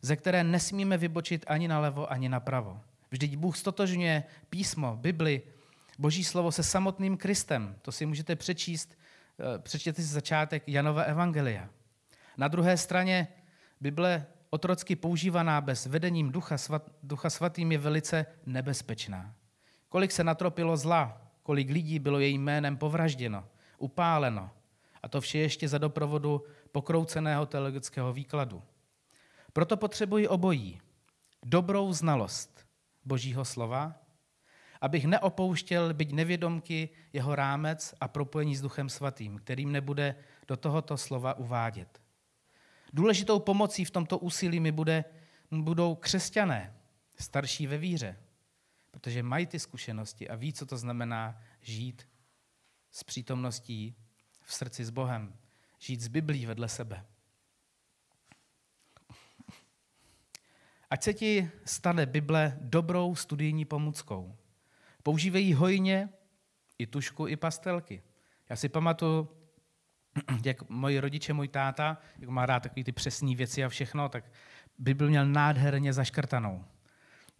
ze 0.02 0.15
které 0.15 0.43
nesmíme 0.43 0.98
vybočit 0.98 1.45
ani 1.48 1.67
nalevo, 1.67 2.12
ani 2.12 2.30
napravo. 2.30 2.82
Vždyť 3.12 3.36
Bůh 3.36 3.58
stotožňuje 3.58 4.24
písmo, 4.50 4.95
Bibli, 4.95 5.41
Boží 6.00 6.24
slovo 6.24 6.52
se 6.52 6.63
samotným 6.63 7.17
Kristem. 7.17 7.76
To 7.82 7.91
si 7.91 8.06
můžete 8.06 8.36
přečíst, 8.36 8.98
eh, 9.56 9.60
přečtěte 9.60 10.02
si 10.02 10.08
začátek 10.08 10.63
Janova 10.67 11.04
Evangelia. 11.04 11.69
Na 12.38 12.48
druhé 12.48 12.78
straně 12.78 13.28
Bible 13.82 14.26
otrocky 14.50 14.96
používaná 14.96 15.62
bez 15.62 15.86
vedením 15.86 16.32
ducha, 16.32 16.58
svat, 16.58 16.90
ducha 17.04 17.30
svatým 17.30 17.72
je 17.72 17.78
velice 17.78 18.26
nebezpečná. 18.46 19.36
Kolik 19.90 20.12
se 20.12 20.24
natropilo 20.24 20.78
zla, 20.78 21.22
kolik 21.44 21.70
lidí 21.70 22.00
bylo 22.00 22.20
jejím 22.20 22.44
jménem 22.44 22.78
povražděno, 22.78 23.48
upáleno. 23.78 24.50
A 25.04 25.08
to 25.08 25.22
vše 25.22 25.38
ještě 25.38 25.68
za 25.68 25.78
doprovodu 25.78 26.44
pokrouceného 26.72 27.46
teologického 27.46 28.14
výkladu. 28.14 28.62
Proto 29.54 29.78
potřebuji 29.78 30.28
obojí. 30.28 30.82
Dobrou 31.46 31.94
znalost 31.94 32.66
Božího 33.06 33.46
slova, 33.46 33.96
abych 34.82 35.06
neopouštěl 35.06 35.94
byť 35.94 36.12
nevědomky 36.12 36.90
jeho 37.14 37.36
rámec 37.36 37.96
a 38.02 38.08
propojení 38.08 38.56
s 38.56 38.62
Duchem 38.62 38.90
Svatým, 38.90 39.38
kterým 39.38 39.72
nebude 39.72 40.16
do 40.48 40.58
tohoto 40.58 40.98
slova 40.98 41.34
uvádět. 41.34 42.02
Důležitou 42.93 43.39
pomocí 43.39 43.86
v 43.86 43.91
tomto 43.91 44.17
úsilí 44.17 44.60
mi 44.60 44.71
bude, 44.71 45.06
budou 45.52 45.95
křesťané, 45.95 46.75
starší 47.19 47.67
ve 47.67 47.78
víře, 47.78 48.17
protože 48.91 49.23
mají 49.23 49.45
ty 49.45 49.60
zkušenosti 49.60 50.30
a 50.30 50.36
ví, 50.36 50.54
co 50.54 50.65
to 50.65 50.78
znamená 50.78 51.41
žít 51.62 52.08
s 52.91 53.04
přítomností 53.04 53.95
v 54.41 54.54
srdci 54.54 54.86
s 54.86 54.89
Bohem, 54.89 55.34
žít 55.80 56.02
s 56.02 56.08
Biblí 56.08 56.45
vedle 56.45 56.69
sebe. 56.69 57.06
Ať 60.89 61.04
se 61.04 61.13
ti 61.13 61.52
stane 61.65 62.06
Bible 62.06 62.58
dobrou 62.62 63.15
studijní 63.15 63.65
pomůckou. 63.65 64.38
Používej 65.04 65.45
ji 65.45 65.54
hojně, 65.54 66.10
i 66.80 66.88
tušku, 66.88 67.28
i 67.28 67.36
pastelky. 67.36 68.04
Já 68.49 68.56
si 68.56 68.69
pamatuju, 68.69 69.38
jak 70.45 70.69
moji 70.69 70.99
rodiče, 70.99 71.34
můj 71.34 71.47
táta, 71.47 71.97
jak 72.19 72.29
má 72.29 72.45
rád 72.45 72.63
takové 72.63 72.84
ty 72.84 72.91
přesné 72.91 73.36
věci 73.36 73.63
a 73.63 73.69
všechno, 73.69 74.10
tak 74.10 74.23
Bible 74.77 75.08
měl 75.08 75.25
nádherně 75.25 75.93
zaškrtanou. 75.93 76.65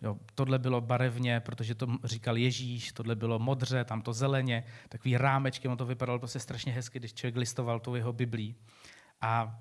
Jo, 0.01 0.17
tohle 0.35 0.59
bylo 0.59 0.81
barevně, 0.81 1.39
protože 1.39 1.75
to 1.75 1.87
říkal 2.03 2.37
Ježíš, 2.37 2.91
tohle 2.91 3.15
bylo 3.15 3.39
modře, 3.39 3.83
tam 3.83 4.01
to 4.01 4.13
zeleně, 4.13 4.63
takový 4.89 5.17
rámečky, 5.17 5.67
on 5.67 5.77
to 5.77 5.85
vypadalo 5.85 6.19
prostě 6.19 6.39
strašně 6.39 6.73
hezky, 6.73 6.99
když 6.99 7.13
člověk 7.13 7.35
listoval 7.35 7.79
tu 7.79 7.95
jeho 7.95 8.13
Biblí. 8.13 8.55
A 9.21 9.59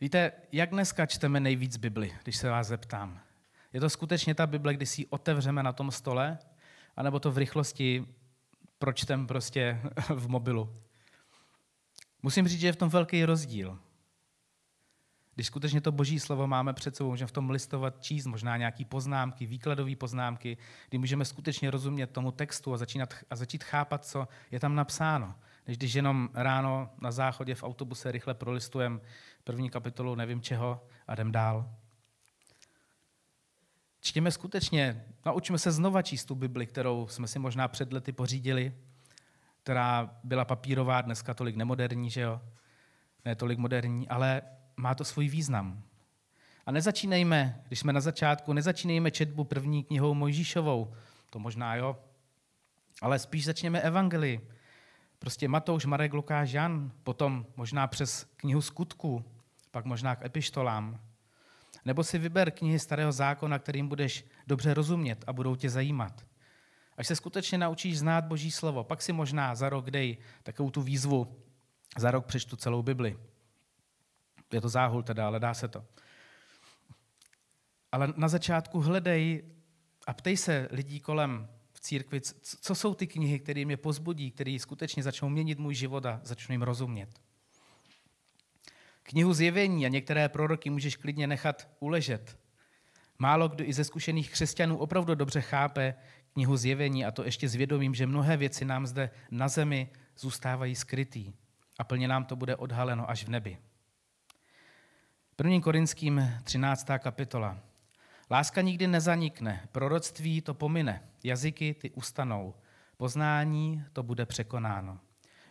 víte, 0.00 0.32
jak 0.52 0.70
dneska 0.70 1.06
čteme 1.06 1.40
nejvíc 1.40 1.76
Bibli, 1.76 2.12
když 2.22 2.36
se 2.36 2.50
vás 2.50 2.66
zeptám? 2.66 3.20
Je 3.72 3.80
to 3.80 3.90
skutečně 3.90 4.34
ta 4.34 4.46
Bible, 4.46 4.74
kdy 4.74 4.86
si 4.86 5.00
ji 5.00 5.06
otevřeme 5.06 5.62
na 5.62 5.72
tom 5.72 5.90
stole, 5.90 6.38
anebo 6.96 7.20
to 7.20 7.32
v 7.32 7.38
rychlosti 7.38 8.06
pročtem 8.78 9.26
prostě 9.26 9.80
v 10.08 10.28
mobilu? 10.28 10.82
Musím 12.22 12.48
říct, 12.48 12.60
že 12.60 12.66
je 12.66 12.72
v 12.72 12.76
tom 12.76 12.88
velký 12.88 13.24
rozdíl. 13.24 13.78
Když 15.34 15.46
skutečně 15.46 15.80
to 15.80 15.92
boží 15.92 16.20
slovo 16.20 16.46
máme 16.46 16.72
před 16.72 16.96
sebou, 16.96 17.10
můžeme 17.10 17.28
v 17.28 17.32
tom 17.32 17.50
listovat, 17.50 18.02
číst 18.02 18.26
možná 18.26 18.56
nějaké 18.56 18.84
poznámky, 18.84 19.46
výkladové 19.46 19.96
poznámky, 19.96 20.56
kdy 20.88 20.98
můžeme 20.98 21.24
skutečně 21.24 21.70
rozumět 21.70 22.06
tomu 22.06 22.30
textu 22.30 22.74
a, 22.74 22.76
začínat, 22.76 23.14
a 23.30 23.36
začít 23.36 23.64
chápat, 23.64 24.04
co 24.04 24.28
je 24.50 24.60
tam 24.60 24.74
napsáno. 24.74 25.34
Než 25.66 25.76
když 25.76 25.94
jenom 25.94 26.28
ráno 26.34 26.90
na 27.00 27.10
záchodě 27.10 27.54
v 27.54 27.62
autobuse 27.62 28.12
rychle 28.12 28.34
prolistujeme 28.34 29.00
první 29.44 29.70
kapitolu 29.70 30.14
nevím 30.14 30.40
čeho 30.40 30.86
a 31.06 31.12
jdem 31.12 31.32
dál. 31.32 31.74
Čtěme 34.00 34.30
skutečně, 34.30 35.04
naučíme 35.26 35.58
se 35.58 35.72
znova 35.72 36.02
číst 36.02 36.24
tu 36.24 36.34
Bibli, 36.34 36.66
kterou 36.66 37.06
jsme 37.06 37.28
si 37.28 37.38
možná 37.38 37.68
před 37.68 37.92
lety 37.92 38.12
pořídili, 38.12 38.74
která 39.62 40.10
byla 40.24 40.44
papírová, 40.44 41.00
dneska 41.00 41.34
tolik 41.34 41.56
nemoderní, 41.56 42.10
že 42.10 42.20
jo? 42.20 42.40
Ne 43.24 43.34
tolik 43.34 43.58
moderní, 43.58 44.08
ale 44.08 44.42
má 44.76 44.94
to 44.94 45.04
svůj 45.04 45.28
význam. 45.28 45.82
A 46.66 46.72
nezačínejme, 46.72 47.62
když 47.66 47.78
jsme 47.78 47.92
na 47.92 48.00
začátku, 48.00 48.52
nezačínejme 48.52 49.10
četbu 49.10 49.44
první 49.44 49.84
knihou 49.84 50.14
Mojžíšovou, 50.14 50.94
to 51.30 51.38
možná 51.38 51.74
jo, 51.74 51.96
ale 53.02 53.18
spíš 53.18 53.44
začněme 53.44 53.80
evangelii. 53.80 54.48
Prostě 55.18 55.48
Matouš, 55.48 55.84
Marek, 55.84 56.12
Lukáš, 56.12 56.52
Jan, 56.52 56.92
potom 57.02 57.46
možná 57.56 57.86
přes 57.86 58.24
knihu 58.36 58.60
skutků, 58.60 59.24
pak 59.70 59.84
možná 59.84 60.16
k 60.16 60.24
epištolám. 60.24 61.00
Nebo 61.84 62.04
si 62.04 62.18
vyber 62.18 62.50
knihy 62.50 62.78
Starého 62.78 63.12
zákona, 63.12 63.58
kterým 63.58 63.88
budeš 63.88 64.24
dobře 64.46 64.74
rozumět 64.74 65.24
a 65.26 65.32
budou 65.32 65.56
tě 65.56 65.70
zajímat. 65.70 66.26
Až 67.00 67.06
se 67.06 67.16
skutečně 67.16 67.58
naučíš 67.58 67.98
znát 67.98 68.24
Boží 68.24 68.50
slovo, 68.50 68.84
pak 68.84 69.02
si 69.02 69.12
možná 69.12 69.54
za 69.54 69.68
rok 69.68 69.90
dej 69.90 70.16
takovou 70.42 70.70
tu 70.70 70.82
výzvu, 70.82 71.36
za 71.98 72.10
rok 72.10 72.26
přečtu 72.26 72.56
celou 72.56 72.82
Bibli. 72.82 73.18
Je 74.52 74.60
to 74.60 74.68
záhul 74.68 75.02
teda, 75.02 75.26
ale 75.26 75.40
dá 75.40 75.54
se 75.54 75.68
to. 75.68 75.84
Ale 77.92 78.12
na 78.16 78.28
začátku 78.28 78.80
hledej 78.80 79.44
a 80.06 80.14
ptej 80.14 80.36
se 80.36 80.68
lidí 80.70 81.00
kolem 81.00 81.48
v 81.72 81.80
církvi, 81.80 82.20
co 82.60 82.74
jsou 82.74 82.94
ty 82.94 83.06
knihy, 83.06 83.38
které 83.38 83.64
mě 83.64 83.76
pozbudí, 83.76 84.30
které 84.30 84.56
skutečně 84.60 85.02
začnou 85.02 85.28
měnit 85.28 85.58
můj 85.58 85.74
život 85.74 86.06
a 86.06 86.20
začnu 86.24 86.52
jim 86.52 86.62
rozumět. 86.62 87.20
Knihu 89.02 89.32
zjevení 89.32 89.86
a 89.86 89.88
některé 89.88 90.28
proroky 90.28 90.70
můžeš 90.70 90.96
klidně 90.96 91.26
nechat 91.26 91.68
uležet. 91.78 92.38
Málo 93.18 93.48
kdo 93.48 93.64
i 93.64 93.72
ze 93.72 93.84
zkušených 93.84 94.30
křesťanů 94.30 94.78
opravdu 94.78 95.14
dobře 95.14 95.40
chápe 95.40 95.94
knihu 96.32 96.56
zjevení 96.56 97.04
a 97.04 97.10
to 97.10 97.24
ještě 97.24 97.48
s 97.48 97.54
vědomím, 97.54 97.94
že 97.94 98.06
mnohé 98.06 98.36
věci 98.36 98.64
nám 98.64 98.86
zde 98.86 99.10
na 99.30 99.48
zemi 99.48 99.88
zůstávají 100.18 100.74
skrytý 100.74 101.32
a 101.78 101.84
plně 101.84 102.08
nám 102.08 102.24
to 102.24 102.36
bude 102.36 102.56
odhaleno 102.56 103.10
až 103.10 103.24
v 103.24 103.28
nebi. 103.28 103.58
1. 105.44 105.60
Korinským 105.60 106.32
13. 106.44 106.86
kapitola. 106.98 107.58
Láska 108.30 108.60
nikdy 108.60 108.86
nezanikne, 108.86 109.68
proroctví 109.72 110.40
to 110.40 110.54
pomine, 110.54 111.02
jazyky 111.24 111.74
ty 111.74 111.90
ustanou, 111.90 112.54
poznání 112.96 113.84
to 113.92 114.02
bude 114.02 114.26
překonáno. 114.26 114.98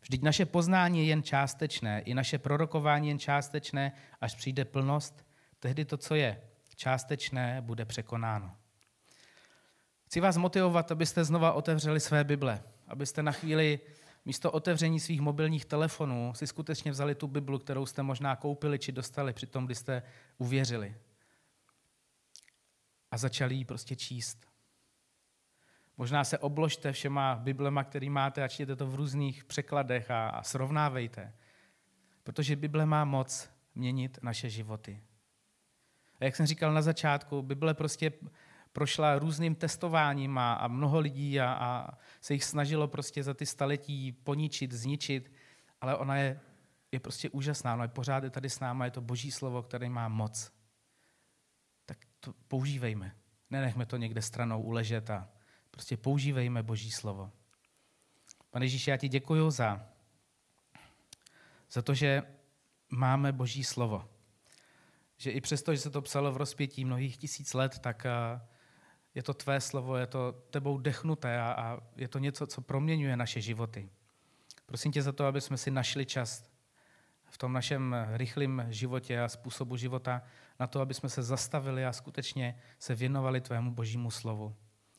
Vždyť 0.02 0.22
naše 0.22 0.46
poznání 0.46 1.00
je 1.00 1.06
jen 1.06 1.24
částečné, 1.24 2.02
i 2.02 2.14
naše 2.14 2.38
prorokování 2.38 3.08
jen 3.08 3.20
částečné, 3.20 3.92
až 4.22 4.36
přijde 4.36 4.66
plnost, 4.66 5.26
tehdy 5.60 5.86
to, 5.86 5.98
co 5.98 6.16
je 6.16 6.42
částečné, 6.76 7.62
bude 7.62 7.86
překonáno. 7.86 8.56
Chci 10.10 10.20
vás 10.20 10.38
motivovat, 10.38 10.92
abyste 10.92 11.24
znova 11.24 11.54
otevřeli 11.54 12.00
své 12.00 12.24
Bible, 12.24 12.64
abyste 12.88 13.24
na 13.24 13.32
chvíli 13.32 13.80
místo 14.26 14.52
otevření 14.52 15.00
svých 15.00 15.22
mobilních 15.22 15.66
telefonů 15.66 16.34
si 16.36 16.48
skutečně 16.48 16.92
vzali 16.92 17.16
tu 17.16 17.28
Biblu, 17.28 17.60
kterou 17.60 17.86
jste 17.86 18.04
možná 18.04 18.36
koupili 18.36 18.80
či 18.80 18.92
dostali 18.92 19.34
při 19.34 19.48
tom, 19.48 19.66
kdy 19.66 19.76
jste 19.76 20.04
uvěřili. 20.38 20.96
A 23.12 23.18
začali 23.18 23.56
ji 23.56 23.66
prostě 23.66 23.96
číst. 23.96 24.46
Možná 25.98 26.24
se 26.24 26.38
obložte 26.38 26.92
všema 26.92 27.36
Biblema, 27.36 27.84
který 27.84 28.10
máte 28.10 28.44
a 28.44 28.48
čtěte 28.48 28.76
to 28.76 28.88
v 28.88 28.96
různých 28.96 29.44
překladech 29.44 30.12
a, 30.12 30.30
a 30.30 30.44
srovnávejte. 30.44 31.34
Protože 32.24 32.56
Bible 32.56 32.86
má 32.86 33.06
moc 33.06 33.50
měnit 33.76 34.20
naše 34.22 34.50
životy. 34.50 35.04
A 36.20 36.26
jak 36.26 36.36
jsem 36.36 36.46
říkal 36.46 36.74
na 36.74 36.82
začátku, 36.82 37.42
Bible 37.42 37.74
prostě 37.74 38.12
prošla 38.74 39.20
různým 39.20 39.56
testováním 39.56 40.38
a, 40.38 40.54
a 40.54 40.68
mnoho 40.68 41.00
lidí 41.00 41.40
a, 41.40 41.54
a 41.54 41.98
se 42.22 42.34
jich 42.34 42.44
snažilo 42.44 42.88
prostě 42.88 43.24
za 43.24 43.34
ty 43.34 43.46
staletí 43.46 44.12
poničit, 44.12 44.72
zničit, 44.72 45.32
ale 45.82 45.98
ona 45.98 46.18
je, 46.18 46.40
je 46.92 47.00
prostě 47.00 47.30
úžasná, 47.30 47.74
ona 47.74 47.84
je 47.84 47.88
pořád 47.88 48.24
je 48.24 48.30
tady 48.30 48.50
s 48.50 48.60
náma, 48.60 48.86
je 48.86 48.92
to 48.92 49.02
boží 49.02 49.32
slovo, 49.32 49.64
které 49.64 49.90
má 49.90 50.08
moc. 50.08 50.52
Tak 51.86 51.98
to 52.20 52.34
používejme. 52.48 53.16
Nenechme 53.50 53.86
to 53.86 53.98
někde 53.98 54.22
stranou 54.22 54.62
uležet 54.62 55.10
a 55.10 55.30
prostě 55.72 55.98
používejme 55.98 56.64
Boží 56.64 56.92
slovo. 56.92 57.32
Pane 58.50 58.66
Ježíši, 58.66 58.90
já 58.90 58.98
ti 58.98 59.10
děkuji 59.10 59.52
za, 59.52 59.88
za 61.72 61.82
to, 61.82 61.94
že 61.94 62.24
máme 62.90 63.32
Boží 63.32 63.64
slovo. 63.64 64.10
Že 65.18 65.32
i 65.32 65.42
přesto, 65.42 65.76
že 65.76 65.82
se 65.82 65.90
to 65.90 66.02
psalo 66.02 66.32
v 66.32 66.38
rozpětí 66.38 66.86
mnohých 66.86 67.18
tisíc 67.18 67.54
let, 67.54 67.80
tak 67.80 68.06
je 69.16 69.24
to 69.24 69.34
tvé 69.34 69.62
slovo, 69.62 69.96
je 69.96 70.08
to 70.08 70.32
tebou 70.50 70.78
dechnuté 70.78 71.40
a, 71.40 71.52
a 71.52 71.78
je 71.96 72.08
to 72.08 72.20
něco, 72.20 72.48
co 72.48 72.62
proměňuje 72.62 73.18
naše 73.18 73.42
životy. 73.42 73.90
Prosím 74.66 74.92
tě 74.92 75.02
za 75.02 75.12
to, 75.12 75.26
aby 75.26 75.42
jsme 75.42 75.58
si 75.58 75.72
našli 75.72 76.06
čas 76.06 76.50
v 77.26 77.38
tom 77.38 77.54
našem 77.54 77.96
rychlém 78.14 78.66
životě 78.70 79.22
a 79.22 79.28
způsobu 79.28 79.78
života 79.78 80.22
na 80.60 80.68
to, 80.68 80.82
aby 80.82 80.94
jsme 80.94 81.10
se 81.10 81.24
zastavili 81.24 81.86
a 81.86 81.94
skutečně 81.94 82.58
se 82.80 82.96
věnovali 82.96 83.42
tvému 83.42 83.72
božímu 83.72 84.12
slovu. 84.12 84.56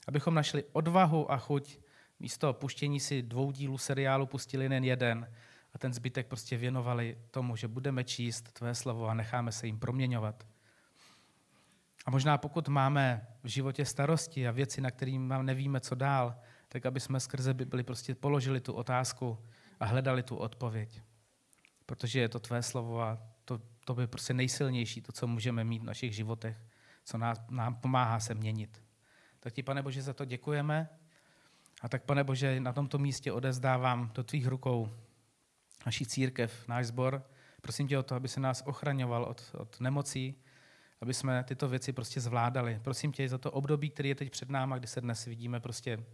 Abychom 0.08 0.34
našli 0.34 0.64
odvahu 0.72 1.32
a 1.32 1.36
chuť 1.38 1.78
místo 2.20 2.52
puštění 2.52 3.00
si 3.00 3.22
dvou 3.22 3.52
dílů 3.52 3.78
seriálu 3.78 4.26
pustili 4.26 4.64
jen 4.64 4.84
jeden 4.84 5.32
a 5.74 5.78
ten 5.78 5.92
zbytek 5.92 6.26
prostě 6.26 6.56
věnovali 6.56 7.18
tomu, 7.30 7.56
že 7.56 7.68
budeme 7.68 8.04
číst 8.04 8.52
tvé 8.52 8.74
slovo 8.74 9.08
a 9.08 9.14
necháme 9.14 9.52
se 9.52 9.66
jim 9.66 9.78
proměňovat. 9.78 10.46
A 12.06 12.10
možná 12.10 12.38
pokud 12.38 12.68
máme 12.68 13.26
v 13.42 13.48
životě 13.48 13.84
starosti 13.84 14.48
a 14.48 14.50
věci, 14.50 14.80
na 14.80 14.90
kterým 14.90 15.34
nevíme, 15.42 15.80
co 15.80 15.94
dál, 15.94 16.36
tak 16.68 16.86
aby 16.86 17.00
jsme 17.00 17.20
skrze 17.20 17.54
Bibli 17.54 17.82
prostě 17.82 18.14
položili 18.14 18.60
tu 18.60 18.72
otázku 18.72 19.38
a 19.80 19.84
hledali 19.84 20.22
tu 20.22 20.36
odpověď. 20.36 21.02
Protože 21.86 22.20
je 22.20 22.28
to 22.28 22.40
tvé 22.40 22.62
slovo 22.62 23.02
a 23.02 23.18
to, 23.44 23.60
to 23.84 23.94
by 23.94 24.06
prostě 24.06 24.34
nejsilnější, 24.34 25.02
to, 25.02 25.12
co 25.12 25.26
můžeme 25.26 25.64
mít 25.64 25.82
v 25.82 25.84
našich 25.84 26.14
životech, 26.14 26.56
co 27.04 27.18
nás, 27.18 27.40
nám 27.50 27.74
pomáhá 27.74 28.20
se 28.20 28.34
měnit. 28.34 28.82
Tak 29.40 29.52
ti, 29.52 29.62
pane 29.62 29.82
Bože, 29.82 30.02
za 30.02 30.12
to 30.12 30.24
děkujeme. 30.24 30.88
A 31.82 31.88
tak, 31.88 32.02
pane 32.04 32.24
Bože, 32.24 32.60
na 32.60 32.72
tomto 32.72 32.98
místě 32.98 33.32
odezdávám 33.32 34.10
do 34.14 34.24
tvých 34.24 34.46
rukou 34.46 34.90
naší 35.86 36.06
církev, 36.06 36.68
náš 36.68 36.86
sbor. 36.86 37.22
Prosím 37.60 37.88
tě 37.88 37.98
o 37.98 38.02
to, 38.02 38.14
aby 38.14 38.28
se 38.28 38.40
nás 38.40 38.62
ochraňoval 38.66 39.24
od, 39.24 39.50
od 39.58 39.80
nemocí, 39.80 40.42
aby 41.00 41.14
jsme 41.14 41.44
tyto 41.44 41.68
věci 41.68 41.92
prostě 41.92 42.20
zvládali. 42.20 42.80
Prosím 42.82 43.12
tě 43.12 43.28
za 43.28 43.38
to 43.38 43.50
období, 43.50 43.90
který 43.90 44.08
je 44.08 44.14
teď 44.14 44.30
před 44.30 44.50
náma, 44.50 44.78
kdy 44.78 44.86
se 44.86 45.00
dnes 45.00 45.24
vidíme 45.24 45.60
prostě 45.60 46.04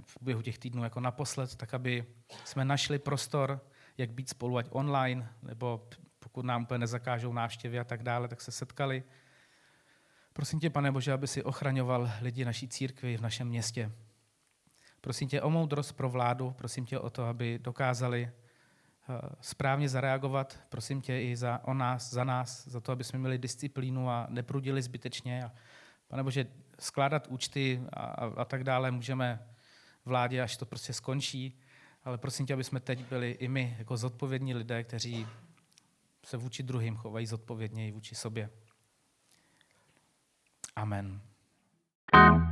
v 0.00 0.16
běhu 0.20 0.42
těch 0.42 0.58
týdnů 0.58 0.84
jako 0.84 1.00
naposled, 1.00 1.54
tak 1.54 1.74
aby 1.74 2.04
jsme 2.44 2.64
našli 2.64 2.98
prostor, 2.98 3.60
jak 3.98 4.10
být 4.10 4.28
spolu, 4.28 4.58
ať 4.58 4.66
online, 4.70 5.28
nebo 5.42 5.88
pokud 6.18 6.44
nám 6.44 6.62
úplně 6.62 6.78
nezakážou 6.78 7.32
návštěvy 7.32 7.78
a 7.78 7.84
tak 7.84 8.02
dále, 8.02 8.28
tak 8.28 8.40
se 8.40 8.52
setkali. 8.52 9.04
Prosím 10.32 10.60
tě, 10.60 10.70
pane 10.70 10.92
Bože, 10.92 11.12
aby 11.12 11.26
si 11.26 11.42
ochraňoval 11.42 12.10
lidi 12.20 12.44
naší 12.44 12.68
církvi 12.68 13.16
v 13.16 13.20
našem 13.20 13.48
městě. 13.48 13.92
Prosím 15.00 15.28
tě 15.28 15.42
o 15.42 15.50
moudrost 15.50 15.92
pro 15.92 16.08
vládu, 16.10 16.50
prosím 16.50 16.86
tě 16.86 16.98
o 16.98 17.10
to, 17.10 17.24
aby 17.24 17.58
dokázali 17.58 18.30
správně 19.40 19.88
zareagovat. 19.88 20.58
Prosím 20.68 21.00
tě 21.00 21.20
i 21.20 21.36
za, 21.36 21.60
o 21.64 21.74
nás, 21.74 22.10
za 22.10 22.24
nás, 22.24 22.68
za 22.68 22.80
to, 22.80 22.92
aby 22.92 23.04
jsme 23.04 23.18
měli 23.18 23.38
disciplínu 23.38 24.10
a 24.10 24.26
neprudili 24.30 24.82
zbytečně. 24.82 25.44
A, 25.44 25.52
pane 26.08 26.22
Bože, 26.22 26.46
skládat 26.78 27.26
účty 27.26 27.82
a, 27.92 28.00
a, 28.00 28.26
a 28.26 28.44
tak 28.44 28.64
dále 28.64 28.90
můžeme 28.90 29.46
vládě, 30.04 30.42
až 30.42 30.56
to 30.56 30.66
prostě 30.66 30.92
skončí. 30.92 31.60
Ale 32.04 32.18
prosím 32.18 32.46
tě, 32.46 32.54
aby 32.54 32.64
jsme 32.64 32.80
teď 32.80 33.08
byli 33.08 33.30
i 33.30 33.48
my 33.48 33.76
jako 33.78 33.96
zodpovědní 33.96 34.54
lidé, 34.54 34.84
kteří 34.84 35.26
se 36.24 36.36
vůči 36.36 36.62
druhým 36.62 36.96
chovají 36.96 37.26
zodpovědněji 37.26 37.92
vůči 37.92 38.14
sobě. 38.14 38.50
Amen. 40.76 41.20
thank 42.12 42.40
you 42.40 42.45